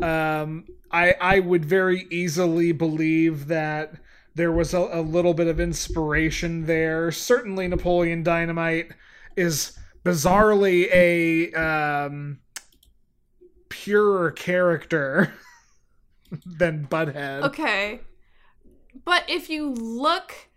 [0.00, 3.94] um, I I would very easily believe that
[4.36, 7.10] there was a, a little bit of inspiration there.
[7.10, 8.92] Certainly, Napoleon Dynamite
[9.36, 12.38] is bizarrely a um,
[13.68, 15.34] purer character
[16.46, 17.42] than Butthead.
[17.42, 18.00] Okay.
[19.04, 20.49] But if you look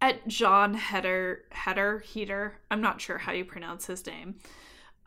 [0.00, 4.36] at Jon Heder Heder Heater, I'm not sure how you pronounce his name.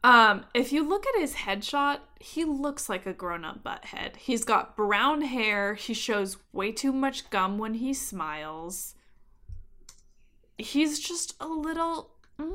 [0.03, 4.15] Um, if you look at his headshot, he looks like a grown-up butthead.
[4.15, 8.95] He's got brown hair, he shows way too much gum when he smiles.
[10.57, 12.53] He's just a little mm,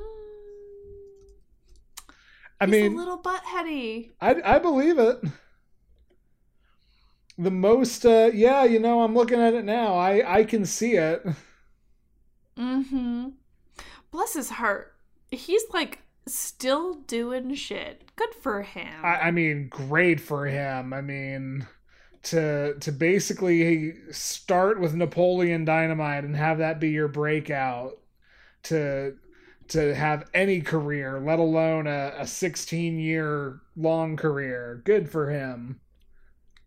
[2.61, 4.11] I he's mean, a little buttheady.
[4.21, 5.19] I I believe it.
[7.37, 9.97] The most, uh, yeah, you know, I'm looking at it now.
[9.97, 11.25] I I can see it.
[12.59, 13.29] Mm-hmm.
[14.11, 14.95] Bless his heart.
[15.31, 18.11] He's like still doing shit.
[18.17, 19.05] Good for him.
[19.05, 20.93] I, I mean, great for him.
[20.93, 21.67] I mean,
[22.25, 27.99] to to basically start with Napoleon Dynamite and have that be your breakout
[28.65, 29.17] to
[29.69, 34.83] to have any career, let alone a, a 16 year long career.
[34.85, 35.81] Good for him.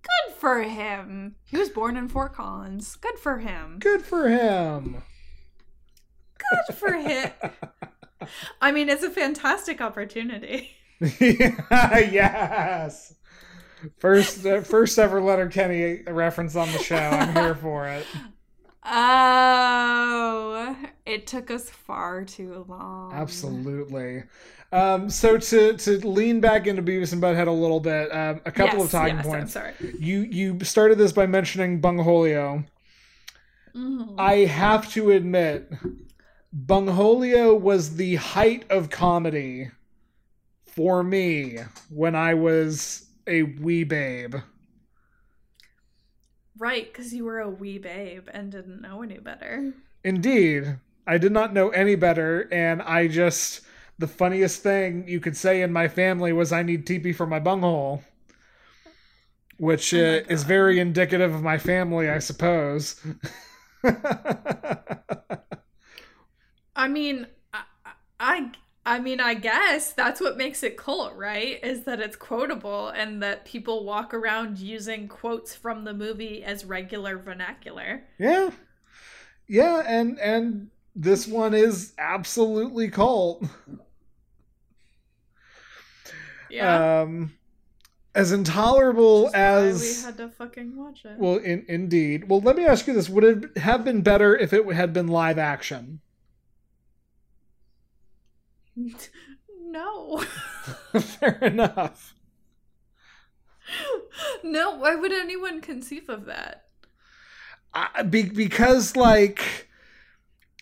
[0.02, 1.36] Good for him.
[1.46, 2.96] He was born in Fort Collins.
[2.96, 3.78] Good for him.
[3.80, 5.04] Good for him.
[6.38, 7.32] Good for him.
[8.62, 10.72] I mean, it's a fantastic opportunity.
[11.20, 13.14] yes.
[14.00, 16.96] First, uh, first ever Letterkenny reference on the show.
[16.96, 18.06] I'm here for it.
[18.90, 23.14] Oh, it took us far too long.
[23.14, 24.24] Absolutely.
[24.72, 28.52] Um, so to to lean back into Beavis and Butthead a little bit, um, a
[28.52, 29.54] couple Yes, of talking yes, I'm points.
[29.54, 29.74] sorry.
[30.00, 32.66] You you started this by mentioning Bungholio.
[33.76, 34.16] Mhm.
[34.18, 35.72] I have to admit,
[36.66, 39.70] Bungholio was the height of comedy
[40.66, 44.36] for me when I was a wee babe.
[46.58, 49.74] Right, because you were a wee babe and didn't know any better.
[50.04, 53.62] Indeed, I did not know any better, and I just
[54.00, 57.40] the funniest thing you could say in my family was I need teepee for my
[57.40, 58.04] bunghole,
[59.58, 63.00] which Oh uh, is very indicative of my family, I suppose.
[66.78, 67.64] I mean, I,
[68.20, 68.52] I,
[68.86, 71.60] I mean, I guess that's what makes it cult, right?
[71.64, 76.64] Is that it's quotable and that people walk around using quotes from the movie as
[76.64, 78.04] regular vernacular.
[78.20, 78.52] yeah,
[79.48, 83.44] yeah, and and this one is absolutely cult.
[86.50, 87.02] Yeah.
[87.02, 87.34] Um,
[88.16, 91.18] as intolerable Why we as had to fucking watch it.
[91.18, 92.30] well, in, indeed.
[92.30, 95.08] Well, let me ask you this: Would it have been better if it had been
[95.08, 96.00] live action?
[99.60, 100.24] No.
[101.00, 102.16] Fair enough.
[104.44, 106.66] no, why would anyone conceive of that?
[107.74, 109.68] I, be, because like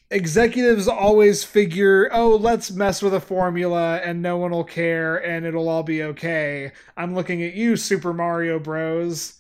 [0.10, 5.46] executives always figure, oh, let's mess with a formula and no one will care and
[5.46, 6.72] it'll all be okay.
[6.98, 9.40] I'm looking at you, Super Mario Bros.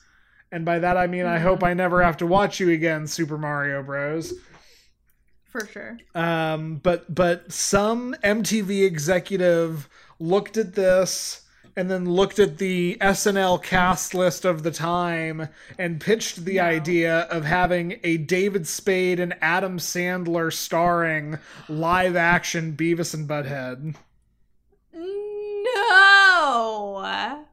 [0.51, 1.67] And by that I mean I hope mm.
[1.67, 4.33] I never have to watch you again, Super Mario Bros.
[5.57, 5.97] For sure.
[6.13, 9.87] Um, but but some MTV executive
[10.19, 11.43] looked at this
[11.77, 15.47] and then looked at the SNL cast list of the time
[15.79, 21.37] and pitched the idea of having a David Spade and Adam Sandler starring
[21.69, 23.95] live action Beavis and Butthead.
[24.93, 27.45] No.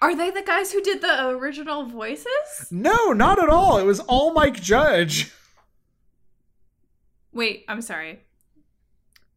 [0.00, 2.68] Are they the guys who did the original voices?
[2.70, 3.78] No, not at all.
[3.78, 5.32] It was all Mike Judge.
[7.38, 8.18] Wait, I'm sorry.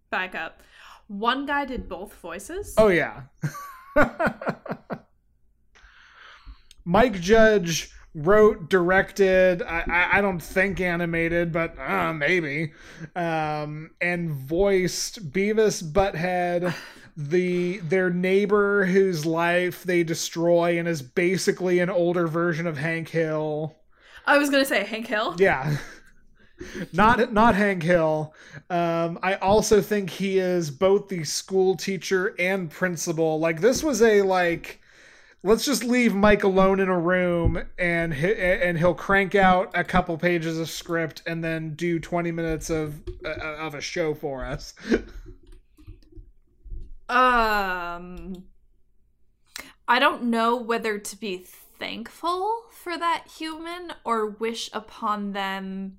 [0.09, 0.63] Back up.
[1.07, 2.73] One guy did both voices?
[2.75, 3.21] Oh yeah.
[6.83, 9.61] Mike Judge wrote, directed.
[9.61, 12.73] I, I, I don't think animated, but uh, maybe,
[13.15, 16.73] um, and voiced Beavis Butthead,
[17.15, 23.09] the their neighbor whose life they destroy, and is basically an older version of Hank
[23.09, 23.75] Hill.
[24.25, 25.35] I was going to say Hank Hill.
[25.37, 25.77] Yeah.
[26.93, 28.33] Not not Hank Hill.
[28.69, 33.39] Um, I also think he is both the school teacher and principal.
[33.39, 34.81] Like this was a like
[35.43, 39.83] let's just leave Mike alone in a room and he, and he'll crank out a
[39.83, 44.45] couple pages of script and then do 20 minutes of uh, of a show for
[44.45, 44.73] us.
[47.09, 48.45] Um
[49.87, 55.97] I don't know whether to be thankful for that human or wish upon them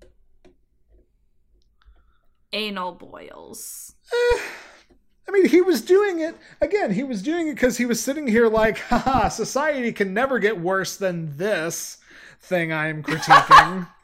[2.52, 3.94] anal boils.
[4.12, 6.92] I mean, he was doing it again.
[6.92, 10.60] He was doing it because he was sitting here like, haha, society can never get
[10.60, 11.98] worse than this
[12.40, 13.88] thing I'm critiquing.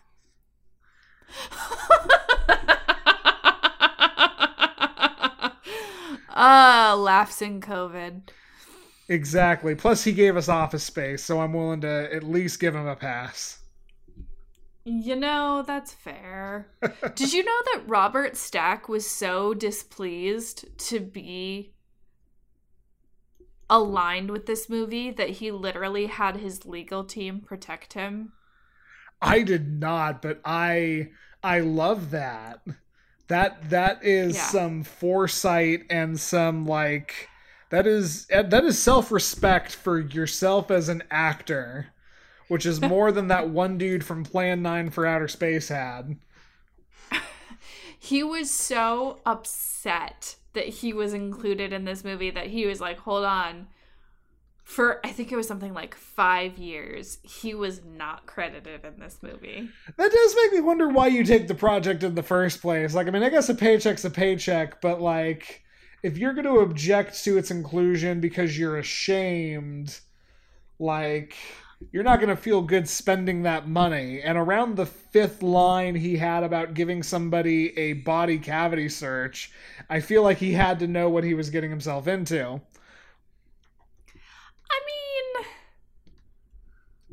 [6.30, 8.28] Ah, laughs in COVID.
[9.08, 9.74] exactly.
[9.74, 12.94] Plus, he gave us office space, so I'm willing to at least give him a
[12.96, 13.58] pass.
[14.90, 16.72] You know, that's fair.
[17.14, 21.74] Did you know that Robert Stack was so displeased to be
[23.70, 28.32] aligned with this movie that he literally had his legal team protect him?
[29.20, 31.10] I did not, but I
[31.42, 32.60] I love that.
[33.28, 34.42] That that is Yeah.
[34.42, 37.28] some foresight and some like
[37.70, 41.88] that is that is self-respect for yourself as an actor,
[42.48, 46.16] which is more than that one dude from Plan 9 for Outer Space had.
[47.98, 52.98] He was so upset that he was included in this movie that he was like,
[52.98, 53.66] hold on.
[54.62, 59.18] For I think it was something like five years, he was not credited in this
[59.22, 59.68] movie.
[59.96, 62.94] That does make me wonder why you take the project in the first place.
[62.94, 65.64] Like, I mean, I guess a paycheck's a paycheck, but like,
[66.02, 69.98] if you're going to object to its inclusion because you're ashamed,
[70.78, 71.34] like,
[71.92, 74.20] you're not going to feel good spending that money.
[74.20, 79.52] And around the fifth line he had about giving somebody a body cavity search,
[79.88, 82.60] I feel like he had to know what he was getting himself into.
[84.70, 85.46] I mean,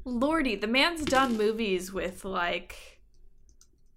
[0.03, 2.99] Lordy, the man's done movies with like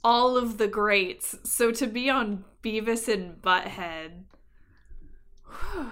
[0.04, 1.36] all of the greats.
[1.44, 4.24] So to be on Beavis and Butthead,
[5.44, 5.90] whew,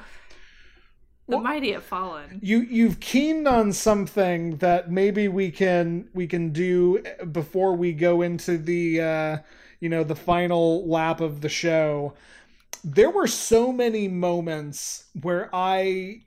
[1.28, 2.38] the Well- mighty have fallen.
[2.42, 7.02] you you've keened on something that maybe we can we can do
[7.32, 9.38] before we go into the uh
[9.80, 12.14] you know the final lap of the show
[12.84, 16.20] there were so many moments where i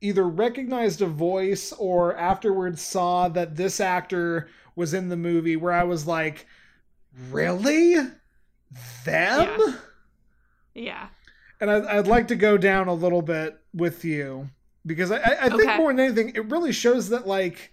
[0.00, 5.72] either recognized a voice or afterwards saw that this actor was in the movie where
[5.72, 6.46] i was like
[7.30, 7.94] really
[9.04, 9.72] them Yeah.
[10.74, 11.08] Yeah.
[11.60, 14.50] And I'd, I'd like to go down a little bit with you
[14.86, 15.76] because I, I, I think Okay.
[15.76, 17.72] more than anything, it really shows that like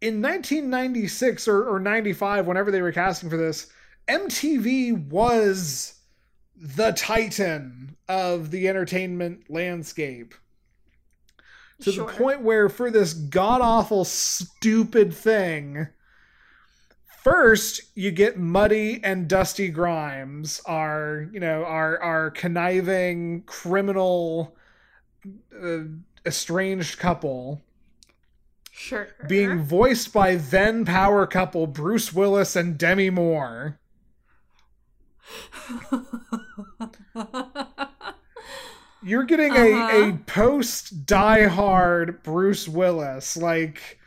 [0.00, 3.68] in 1996 or, or 95, whenever they were casting for this,
[4.08, 5.94] MTV was
[6.56, 10.34] the titan of the entertainment landscape
[11.80, 12.06] to Sure.
[12.06, 15.88] the point where for this god awful stupid thing
[17.22, 24.56] first you get muddy and dusty grimes our you know our our conniving criminal
[25.62, 25.78] uh,
[26.26, 27.60] estranged couple
[28.74, 29.06] Sure.
[29.28, 33.78] being voiced by then power couple Bruce Willis and Demi Moore.
[39.02, 40.08] You're getting a, Uh-huh.
[40.10, 43.36] a post Die Hard Bruce Willis.
[43.36, 43.98] Like,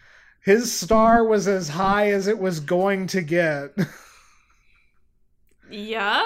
[0.45, 3.71] his star was as high as it was going to get.
[5.71, 6.25] yep.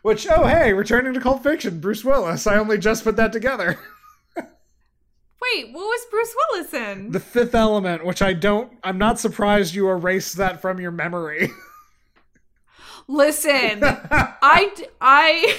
[0.00, 2.46] Which, oh, hey, returning to Cult Fiction, Bruce Willis.
[2.46, 3.78] I only just put that together.
[4.36, 7.12] Wait, what was Bruce Willis in?
[7.12, 11.50] The Fifth Element, which I don't, I'm not surprised you erased that from your memory.
[13.08, 15.56] Listen, I I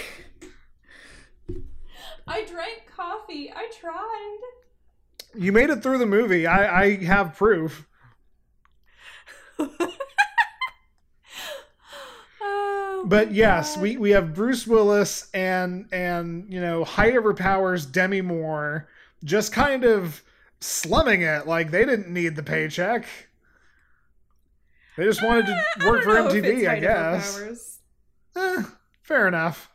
[2.28, 3.54] I drank coffee.
[3.56, 4.38] I tried.
[5.38, 6.45] You made it through the movie.
[6.47, 7.88] I, I have proof.
[12.41, 13.81] Oh, But yes, God.
[13.81, 18.88] we, we have Bruce Willis and and you know height of her powers Demi Moore
[19.23, 20.23] just kind of
[20.59, 23.05] slumming it like they didn't need the paycheck.
[24.97, 27.47] They just wanted to work for don't know if it's MTV, I height of her
[27.49, 27.79] guess.
[28.35, 28.63] Eh,
[29.03, 29.69] fair enough.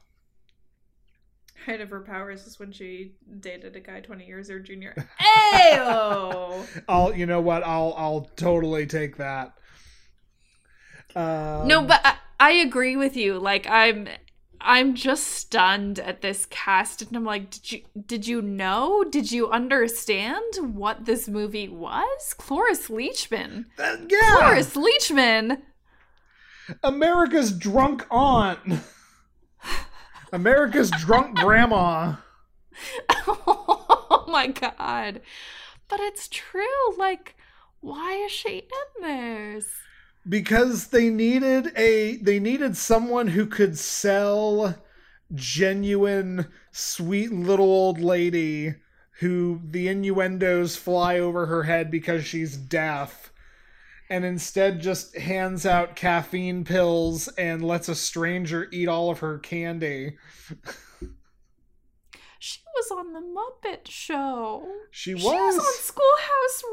[1.64, 4.94] Height of her powers is when she dated a guy twenty years her junior.
[5.54, 6.66] Ayo.
[6.88, 9.54] I'll you know what I'll I'll totally take that.
[11.14, 13.38] Um, no, but I, I agree with you.
[13.38, 14.08] Like I'm
[14.64, 19.04] I'm just stunned at this cast and I'm like, did you did you know?
[19.04, 22.34] Did you understand what this movie was?
[22.38, 23.66] Cloris Leachman.
[23.78, 25.62] uh, yeah, Cloris Leachman.
[26.84, 28.60] America's drunk aunt,
[30.32, 32.16] America's drunk grandma.
[33.26, 35.20] oh my god.
[35.88, 36.96] But it's true.
[36.96, 37.36] Like,
[37.80, 38.66] why is she
[38.98, 39.66] in this?
[40.28, 44.76] because they needed a they needed someone who could sell
[45.34, 48.74] genuine sweet little old lady
[49.20, 53.31] who the innuendos fly over her head because she's deaf
[54.12, 59.38] and instead just hands out caffeine pills and lets a stranger eat all of her
[59.38, 60.18] candy
[62.38, 64.66] She was on the Muppet Show.
[64.90, 66.64] she She was on Schoolhouse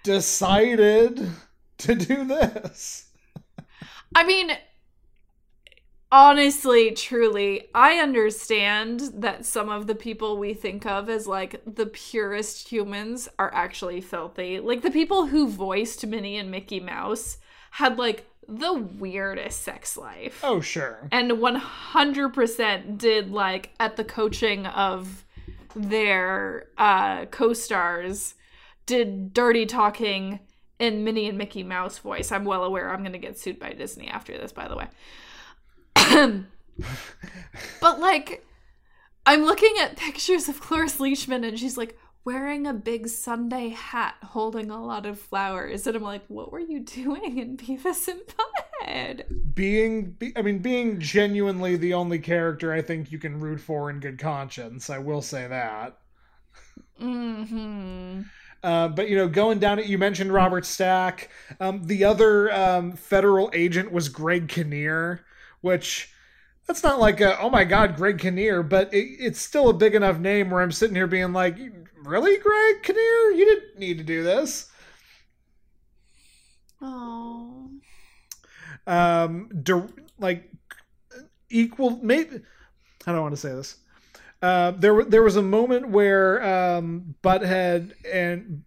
[0.05, 1.31] decided
[1.79, 3.07] to do this
[4.15, 4.51] I mean,
[6.13, 11.87] honestly, truly, I understand that some of the people we think of as like the
[11.87, 14.61] purest humans are actually filthy.
[14.61, 17.39] Like the people who voiced Minnie and Mickey Mouse
[17.73, 20.41] had like the weirdest sex life.
[20.43, 25.25] oh sure and 100% did like at the coaching of
[25.75, 28.35] their uh co-stars
[28.85, 30.41] did dirty talking
[30.81, 32.33] in Minnie and Mickey Mouse voice.
[32.33, 34.89] I'm well aware I'm going to get sued by Disney after this by the way.
[37.81, 38.45] but like
[39.27, 44.17] I'm looking at pictures of Cloris Leachman and she's like wearing a big Sunday hat
[44.23, 48.21] holding a lot of flowers and I'm like what were you doing in Beavis and
[48.23, 49.25] Butthead?
[49.55, 53.91] being be, i mean being genuinely the only character i think you can root for
[53.91, 55.99] in good conscience i will say that
[57.01, 58.31] Mhm.
[58.63, 62.93] uh, but you know going down it you mentioned robert stack um, the other um,
[62.93, 65.25] federal agent was greg kinnear
[65.63, 66.11] which
[66.67, 69.95] that's not like a oh my god greg kinnear but it, it's still a big
[69.95, 71.57] enough name where i'm sitting here being like
[72.05, 74.69] really greg kinnear you didn't need to do this
[76.85, 77.71] Oh.
[78.87, 79.87] um di-
[80.19, 80.51] like
[81.51, 82.41] equal maybe
[83.07, 83.77] I don't want to say this.
[84.41, 88.63] Uh, there there was a moment where um, Butthead and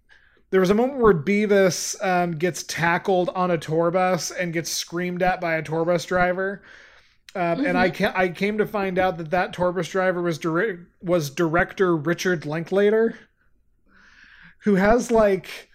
[0.52, 4.72] there was a moment where Beavis um, gets tackled on a tour bus and gets
[4.72, 6.64] screamed at by a tour bus driver.
[7.36, 10.40] Um, And I ca- I came to find out that that tour bus driver was
[11.02, 13.18] was director Richard Linklater,
[14.60, 15.70] who has like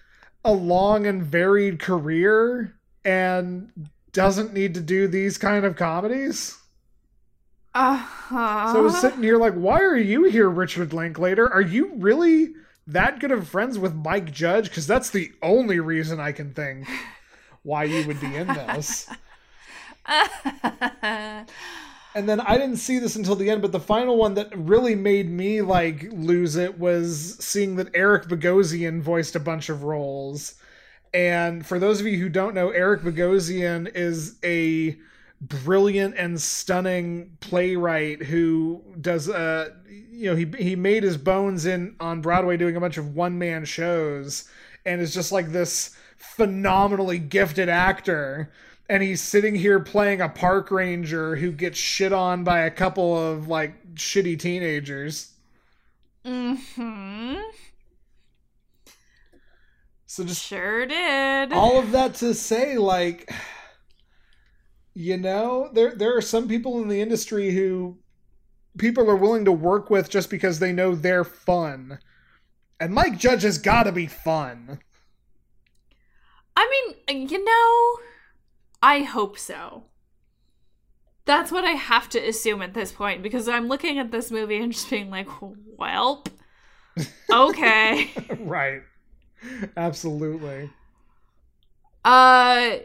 [0.45, 3.71] a long and varied career and
[4.13, 6.57] doesn't need to do these kind of comedies.
[7.75, 8.73] Uh-huh.
[8.73, 11.49] So I was sitting here like, why are you here, Richard Linklater?
[11.53, 12.55] Are you really
[12.87, 14.69] that good of friends with Mike Judge?
[14.69, 16.89] Because that's the only reason I can think
[17.63, 19.09] why you would be in this.
[22.15, 24.95] And then I didn't see this until the end, but the final one that really
[24.97, 30.55] made me like lose it was seeing that Eric Bogosian voiced a bunch of roles.
[31.15, 34.99] And for those of you who don't know, Eric Bogosian is a
[35.41, 41.97] brilliant and stunning playwright who does uh you know he he made his bones in
[41.99, 44.47] on Broadway doing a bunch of one man shows
[44.85, 48.53] and is just like this phenomenally gifted actor
[48.91, 53.17] and he's sitting here playing a park ranger who gets shit on by a couple
[53.17, 55.33] of like shitty teenagers.
[56.27, 57.35] hmm
[60.07, 61.53] So just Sure did.
[61.53, 63.33] all of that to say like
[64.93, 67.97] you know there there are some people in the industry who
[68.77, 72.01] people are willing to work with just because they know they're fun
[72.81, 74.81] and mike judge has got to be fun
[76.57, 77.97] I mean, you know,
[78.83, 79.85] I hope so.
[81.27, 84.57] That's what I have to assume at this point because I'm looking at this movie
[84.57, 85.29] and just being like,
[85.79, 86.27] "Welp,
[87.33, 88.11] okay."
[88.41, 88.83] right
[89.77, 90.71] absolutely
[92.05, 92.79] Uh,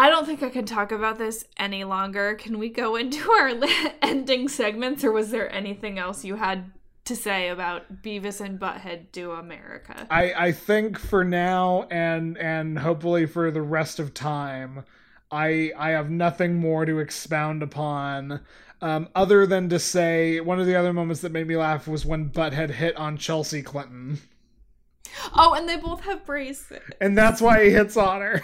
[0.00, 2.34] I don't think I can talk about this any longer.
[2.34, 3.52] Can we go into our
[4.02, 6.70] ending segments, or was there anything else you had
[7.08, 10.06] to say about Beavis and Butthead Do America?
[10.10, 14.84] i i think for now and and hopefully for the rest of time
[15.30, 18.40] i i have nothing more to expound upon
[18.80, 22.06] um, other than to say one of the other moments that made me laugh was
[22.06, 24.20] when Butthead hit on Chelsea Clinton.
[25.34, 26.78] Oh, and they both have braces.
[27.00, 28.34] And that's why he hits on her.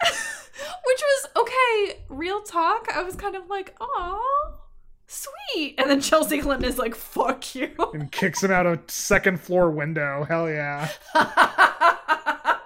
[0.00, 2.88] Which was okay, real talk.
[2.94, 4.58] I was kind of like, oh,
[5.06, 5.74] sweet.
[5.78, 7.70] And then Chelsea Clinton is like, fuck you.
[7.94, 10.24] and kicks him out a second floor window.
[10.28, 10.88] Hell yeah.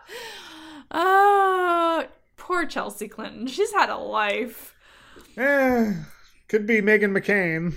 [0.91, 2.05] oh,
[2.37, 3.47] poor Chelsea Clinton.
[3.47, 4.75] She's had a life.
[5.37, 5.93] Eh,
[6.49, 7.75] could be Meghan McCain.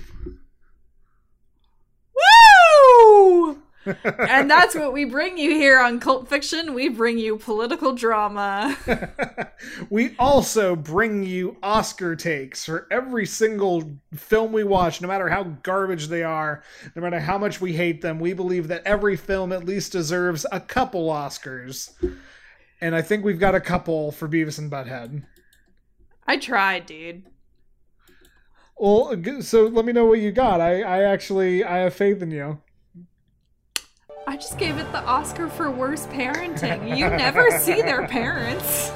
[2.14, 3.62] Woo!
[3.86, 6.74] And that's what we bring you here on Cult Fiction.
[6.74, 8.76] We bring you political drama.
[9.90, 15.44] we also bring you Oscar takes for every single film we watch, no matter how
[15.62, 16.62] garbage they are,
[16.94, 18.18] no matter how much we hate them.
[18.18, 21.92] We believe that every film at least deserves a couple Oscars.
[22.80, 25.24] And I think we've got a couple for Beavis and Butthead.
[26.26, 27.24] I tried, dude.
[28.76, 30.60] Well, so let me know what you got.
[30.60, 32.60] I, I actually I have faith in you.
[34.26, 36.96] I just gave it the Oscar for worst parenting.
[36.96, 38.92] You never see their parents.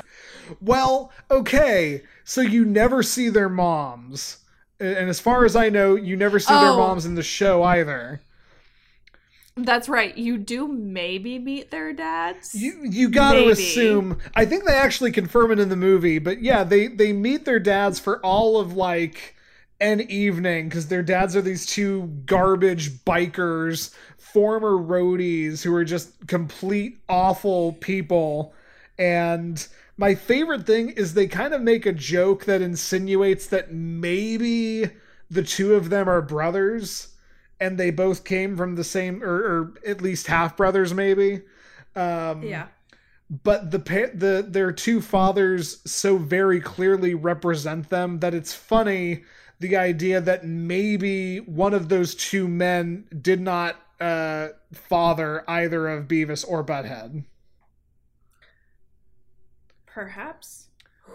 [0.61, 2.03] Well, okay.
[2.25, 4.39] So you never see their moms.
[4.81, 6.79] And as far as I know, you never see their Oh.
[6.79, 8.21] moms in the show either.
[9.57, 10.17] That's right.
[10.17, 12.55] You do maybe meet their dads.
[12.55, 14.19] You you got to assume.
[14.37, 17.59] I think they actually confirm it in the movie, but yeah, they they meet their
[17.59, 19.35] dads for all of like
[19.81, 23.93] an evening because their dads are these two garbage bikers,
[24.33, 28.55] former roadies who are just complete awful people.
[28.99, 29.67] And
[29.97, 34.91] my favorite thing is they kind of make a joke that insinuates that maybe
[35.31, 37.15] the two of them are brothers
[37.61, 41.43] and they both came from the same or, or at least half brothers maybe
[41.97, 42.67] um yeah.
[43.43, 43.79] but the
[44.15, 49.25] the their two fathers so very clearly represent them that it's funny
[49.61, 56.07] the idea that maybe one of those two men did not uh father either of
[56.07, 57.25] Beavis or Butthead.
[59.87, 60.67] Perhaps.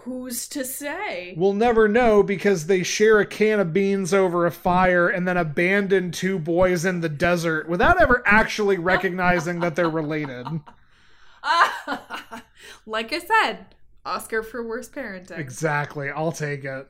[0.02, 1.34] Who's to say?
[1.36, 5.38] We'll never know because they share a can of beans over a fire and then
[5.38, 10.46] abandon two boys in the desert without ever actually recognizing that they're related.
[12.86, 13.66] like I said,
[14.04, 15.38] Oscar for worst parenting.
[15.38, 16.10] Exactly.
[16.10, 16.88] I'll take it.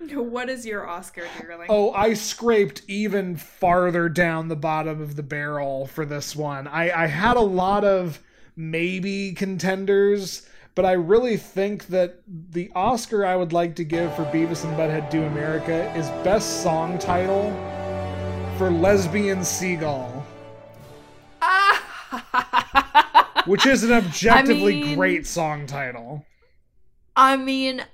[0.14, 1.66] What is your Oscar, dearling?
[1.70, 6.66] Oh, I scraped even farther down the bottom of the barrel for this one.
[6.66, 8.20] I, I had a lot of
[8.56, 14.24] maybe contenders, but I really think that the Oscar I would like to give for
[14.24, 17.50] Beavis and Butthead Do America is Best Song Title
[18.58, 20.24] for Lesbian Seagull,
[23.46, 26.26] which is an objectively mean- great song title.
[27.16, 27.84] I mean,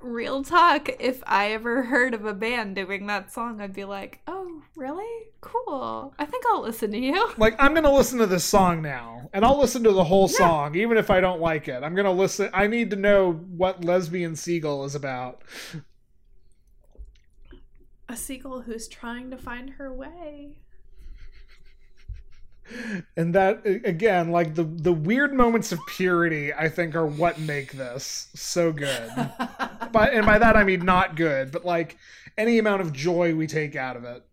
[0.00, 4.20] real talk, if I ever heard of a band doing that song, I'd be like,
[4.26, 5.26] oh, really?
[5.40, 6.14] Cool.
[6.18, 7.30] I think I'll listen to you.
[7.38, 10.74] like I'm gonna listen to this song now, and I'll listen to the whole song,
[10.74, 11.82] even if I don't like it.
[11.84, 12.50] I'm gonna listen.
[12.52, 15.42] I need to know what lesbian seagull is about.
[18.08, 20.58] A seagull who's trying to find her way.
[23.16, 27.72] And that again, like the the weird moments of purity, I think are what make
[27.72, 29.10] this so good.
[29.92, 31.96] by and by that I mean not good, but like
[32.36, 34.24] any amount of joy we take out of it.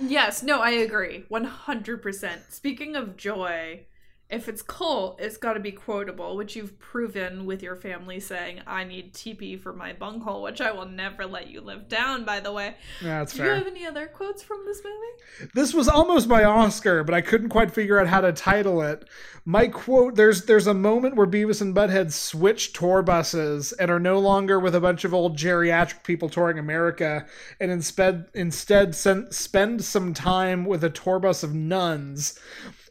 [0.00, 1.26] Yes, no, I agree.
[1.30, 2.50] 100%.
[2.50, 3.86] Speaking of joy
[4.32, 8.62] if it's cult, it's got to be quotable, which you've proven with your family saying,
[8.66, 12.24] "I need TP for my bunghole," which I will never let you live down.
[12.24, 13.48] By the way, Yeah, that's do fair.
[13.48, 15.50] you have any other quotes from this movie?
[15.54, 19.04] This was almost my Oscar, but I couldn't quite figure out how to title it.
[19.44, 24.00] My quote: "There's there's a moment where Beavis and Butthead switch tour buses and are
[24.00, 27.26] no longer with a bunch of old geriatric people touring America,
[27.60, 32.38] and instead instead spend some time with a tour bus of nuns."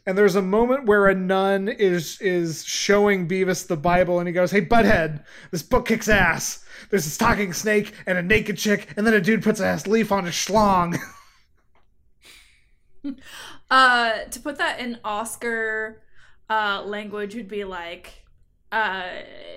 [0.06, 4.32] And there's a moment where a nun is is showing Beavis the Bible, and he
[4.32, 6.64] goes, "Hey, Butthead, this book kicks ass.
[6.90, 10.10] There's a talking snake and a naked chick, and then a dude puts a leaf
[10.10, 10.98] on his schlong."
[13.70, 16.02] Uh, to put that in Oscar
[16.50, 18.12] uh, language would be like
[18.70, 19.08] uh,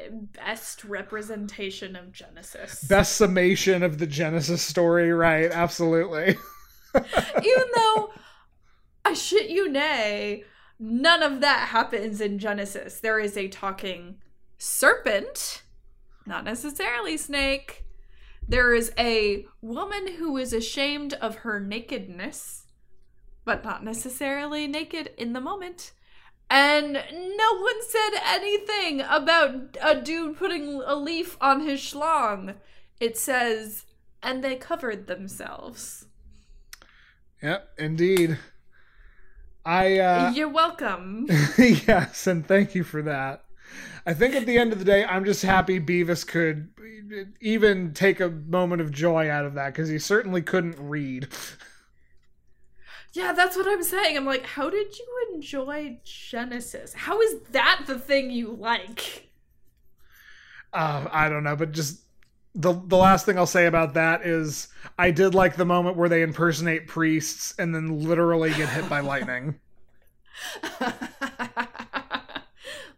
[0.09, 2.83] best representation of Genesis.
[2.85, 5.51] best summation of the Genesis story, right?
[5.51, 6.29] Absolutely.
[6.95, 8.11] Even though
[9.05, 10.43] I shit you nay,
[10.79, 12.99] none of that happens in Genesis.
[12.99, 14.15] There is a talking
[14.57, 15.61] serpent,
[16.25, 17.85] not necessarily snake.
[18.47, 22.65] There is a woman who is ashamed of her nakedness,
[23.43, 25.91] but not necessarily naked in the moment.
[26.49, 32.55] And no one said anything about a dude putting a leaf on his schlong.
[32.99, 33.85] It says,
[34.23, 36.05] and they covered themselves.
[37.41, 38.39] Yep, indeed.
[39.65, 41.25] I uh You're welcome.
[41.57, 43.43] yes, and thank you for that.
[44.05, 46.69] I think at the end of the day, I'm just happy Beavis could
[47.41, 51.27] even take a moment of joy out of that because he certainly couldn't read.
[53.13, 54.17] Yeah, that's what I'm saying.
[54.17, 56.93] I'm like, how did you enjoy Genesis?
[56.93, 59.29] How is that the thing you like?
[60.73, 62.01] Uh, I don't know, but just
[62.55, 66.09] the the last thing I'll say about that is I did like the moment where
[66.09, 69.59] they impersonate priests and then literally get hit by lightning.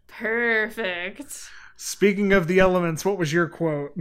[0.07, 1.49] Perfect.
[1.75, 3.93] Speaking of the elements, what was your quote?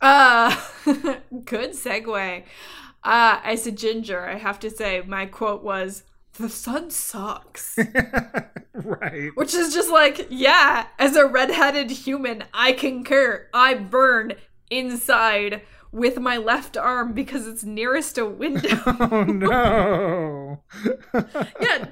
[0.00, 0.54] Uh,
[1.44, 2.44] good segue.
[3.02, 6.04] Uh, as a ginger, I have to say my quote was,
[6.34, 7.78] "The sun sucks,"
[8.74, 9.30] right.
[9.34, 10.86] which is just like, yeah.
[10.98, 13.48] As a redheaded human, I concur.
[13.52, 14.34] I burn
[14.70, 15.62] inside
[15.92, 18.68] with my left arm because it's nearest a window.
[18.86, 20.62] Oh no.
[21.60, 21.86] yeah.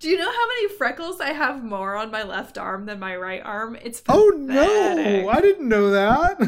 [0.00, 3.16] Do you know how many freckles I have more on my left arm than my
[3.16, 3.76] right arm?
[3.82, 5.28] It's Oh no.
[5.28, 6.38] I didn't know that.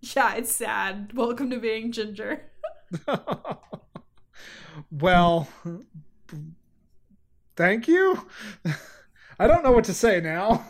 [0.00, 1.12] Yeah, it's sad.
[1.14, 2.42] Welcome to being ginger.
[4.90, 5.48] well,
[7.58, 8.26] thank you.
[9.38, 10.64] I don't know what to say now.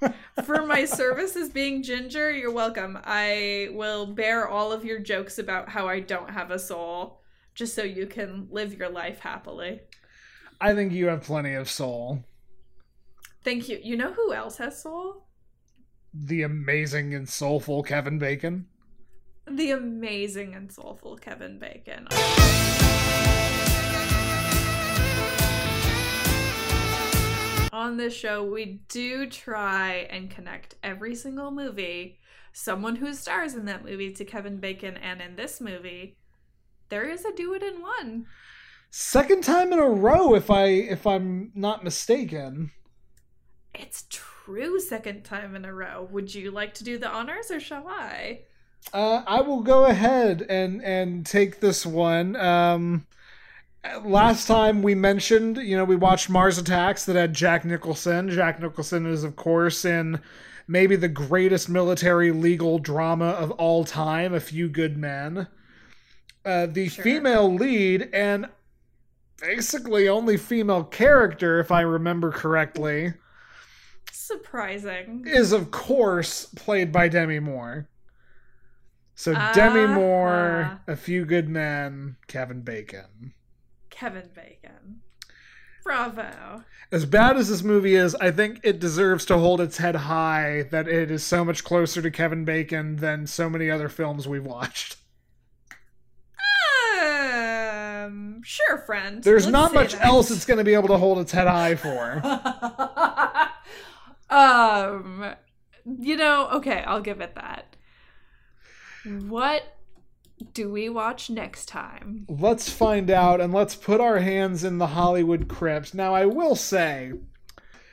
[0.44, 2.96] For my service as being ginger, you're welcome.
[3.04, 7.20] I will bear all of your jokes about how I don't have a soul
[7.56, 9.80] just so you can live your life happily.
[10.60, 12.24] I think you have plenty of soul.
[13.42, 13.80] Thank you.
[13.82, 15.26] You know who else has soul?
[16.14, 18.66] The amazing and soulful Kevin Bacon.
[19.50, 22.06] The amazing and soulful Kevin Bacon.
[27.72, 32.18] On this show, we do try and connect every single movie,
[32.52, 36.16] someone who stars in that movie, to Kevin Bacon, and in this movie,
[36.88, 38.26] there is a do it in one.
[38.90, 42.70] Second time in a row if I if I'm not mistaken.
[43.74, 46.08] It's true, second time in a row.
[46.10, 48.40] Would you like to do the honors or shall I?
[48.92, 52.34] Uh, I will go ahead and and take this one.
[52.36, 53.06] Um,
[54.04, 58.28] last time we mentioned, you know, we watched Mars Attacks that had Jack Nicholson.
[58.30, 60.20] Jack Nicholson is, of course, in
[60.66, 65.48] maybe the greatest military legal drama of all time, A Few Good Men.
[66.44, 67.02] Uh, the Sure.
[67.04, 68.48] female lead and
[69.40, 73.14] basically only female character, if I remember correctly,
[74.10, 75.24] Surprising.
[75.26, 77.88] is of course played by Demi Moore.
[79.14, 79.94] So Demi Ah.
[79.94, 83.34] Moore, A Few Good Men, Kevin Bacon.
[83.98, 85.00] Kevin Bacon.
[85.82, 86.62] Bravo.
[86.92, 90.68] As bad as this movie is, I think it deserves to hold its head high
[90.70, 94.44] that it is so much closer to Kevin Bacon than so many other films we've
[94.44, 94.98] watched.
[97.02, 99.24] Um, sure, friend.
[99.24, 100.04] There's Let's not much that.
[100.04, 102.22] else it's going to be able to hold its head high for.
[104.30, 105.34] um,
[105.84, 107.74] you know, okay, I'll give it that.
[109.04, 109.62] What
[110.52, 112.26] do we watch next time?
[112.28, 115.94] let's find out and let's put our hands in the Hollywood crypt.
[115.94, 117.12] Now, I will say,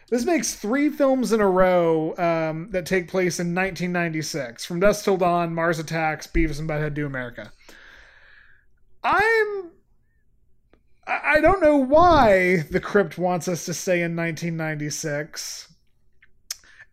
[0.10, 5.04] this makes three films in a row um, that take place in 1996 From Dusk
[5.04, 7.52] Till Dawn, Mars Attacks, Beavis and Butthead Do America.
[9.04, 9.72] I'm.
[11.08, 15.72] I I don't know why the crypt wants us to stay in 1996.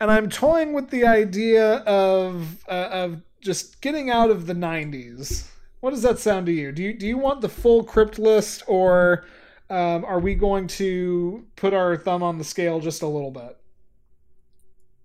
[0.00, 5.48] And I'm toying with the idea of uh, of just getting out of the 90s.
[5.80, 6.72] What does that sound to you?
[6.72, 9.24] Do you do you want the full crypt list or
[9.68, 13.56] um, are we going to put our thumb on the scale just a little bit?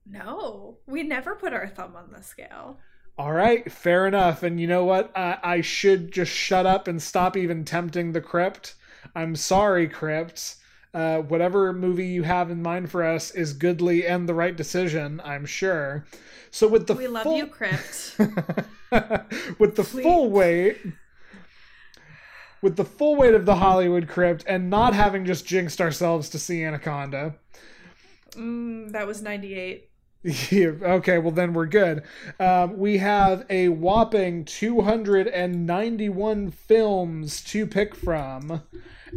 [0.06, 2.78] No, we never put our thumb on the scale.
[3.18, 4.44] All right, fair enough.
[4.44, 5.12] And you know what?
[5.16, 8.76] I, I should just shut up and stop even tempting the crypt.
[9.16, 10.58] I'm sorry, crypt.
[10.94, 15.22] Uh, whatever movie you have in mind for us is goodly and the right decision,
[15.24, 16.06] I'm sure.
[16.50, 17.38] So with the We love full...
[17.38, 18.16] you, Crypt.
[19.60, 20.78] with the full weight
[22.62, 26.40] with the full weight of the Hollywood crypt and not having just jinxed ourselves to
[26.40, 27.36] see Anaconda.
[28.32, 29.90] mm, that was 98.
[30.24, 32.04] Yeah, okay, well then we're good.
[32.40, 38.64] Um, we have a whopping 291 films to pick from,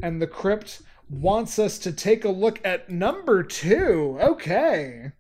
[0.03, 4.17] and the crypt wants us to take a look at number two.
[4.21, 5.13] Okay.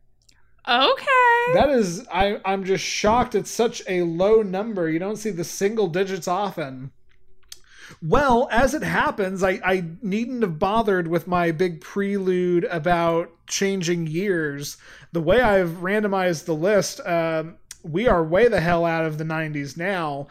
[0.68, 1.53] Okay.
[1.55, 4.88] That is, I, I'm just shocked it's such a low number.
[4.88, 6.93] You don't see the single digits often.
[8.01, 14.07] Well, as it happens, I, I needn't have bothered with my big prelude about changing
[14.07, 14.76] years.
[15.12, 19.24] The way I've randomized the list, um, we are way the hell out of the
[19.24, 20.28] 90s now.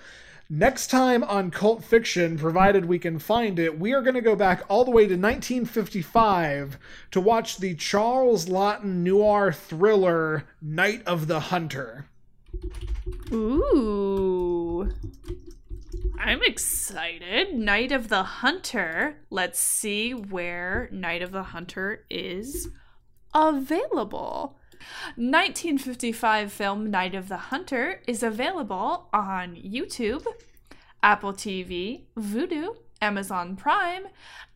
[0.51, 4.35] Next time on Cult Fiction, provided we can find it, we are going to go
[4.35, 6.79] back all the way to 1955
[7.11, 12.07] to watch the Charles Laughton noir thriller Night of the Hunter.
[13.31, 14.91] Ooh.
[16.19, 17.53] I'm excited.
[17.53, 19.17] Night of the Hunter.
[19.29, 22.69] Let's see where Night of the Hunter is
[23.35, 24.58] available.
[25.15, 30.25] 1955 film Night of the Hunter is available on YouTube,
[31.01, 34.07] Apple TV, Vudu, Amazon Prime,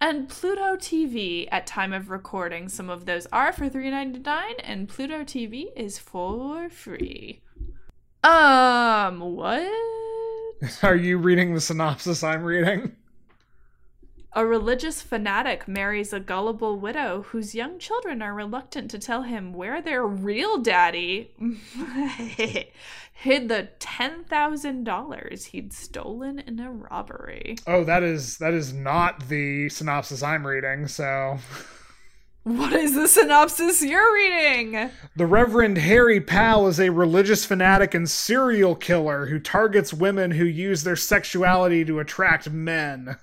[0.01, 2.67] and Pluto TV at time of recording.
[2.69, 7.41] Some of those are for $3.99 and Pluto TV is for free.
[8.24, 9.71] Um, what?
[10.84, 12.95] Are you reading the synopsis I'm reading?
[14.36, 19.53] A religious fanatic marries a gullible widow whose young children are reluctant to tell him
[19.53, 21.31] where their real daddy
[23.13, 27.57] hid the $10,000 he'd stolen in a robbery.
[27.67, 31.38] Oh, that is that is not the synopsis I'm reading, so
[32.43, 34.89] What is the synopsis you're reading?
[35.15, 40.43] The Reverend Harry Powell is a religious fanatic and serial killer who targets women who
[40.43, 43.15] use their sexuality to attract men.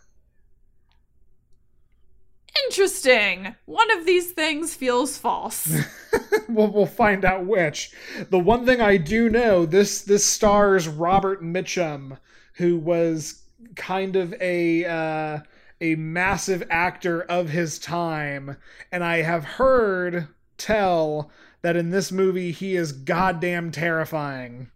[2.66, 3.54] Interesting.
[3.66, 5.72] One of these things feels false.
[6.48, 7.92] we'll, we'll find out which.
[8.30, 12.18] The one thing I do know, this this stars Robert Mitchum,
[12.54, 13.42] who was
[13.76, 15.38] kind of a uh,
[15.80, 18.56] a massive actor of his time,
[18.92, 21.30] and I have heard tell
[21.62, 24.70] that in this movie he is goddamn terrifying.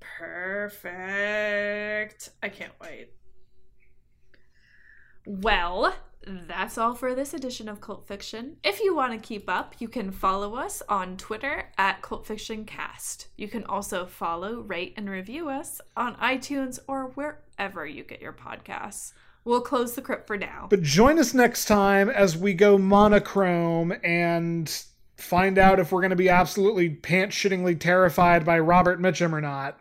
[0.00, 0.90] Perfect.
[2.42, 3.10] I can't wait.
[5.26, 5.94] Well,
[6.26, 8.56] that's all for this edition of Cult Fiction.
[8.62, 12.64] If you want to keep up, you can follow us on Twitter at Cult Fiction
[12.64, 13.28] Cast.
[13.36, 18.34] You can also follow, rate, and review us on iTunes or wherever you get your
[18.34, 19.12] podcasts.
[19.44, 20.66] We'll close the crypt for now.
[20.68, 24.70] But join us next time as we go monochrome and
[25.16, 29.40] find out if we're going to be absolutely pants shittingly terrified by Robert Mitchum or
[29.40, 29.80] not.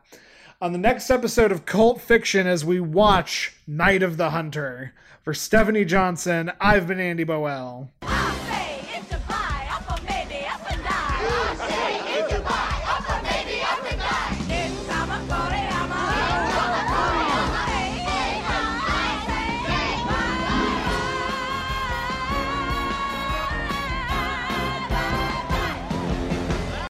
[0.62, 4.94] On the next episode of Cult Fiction, as we watch Night of the Hunter.
[5.30, 7.90] For Stephanie Johnson, I've been Andy Boel.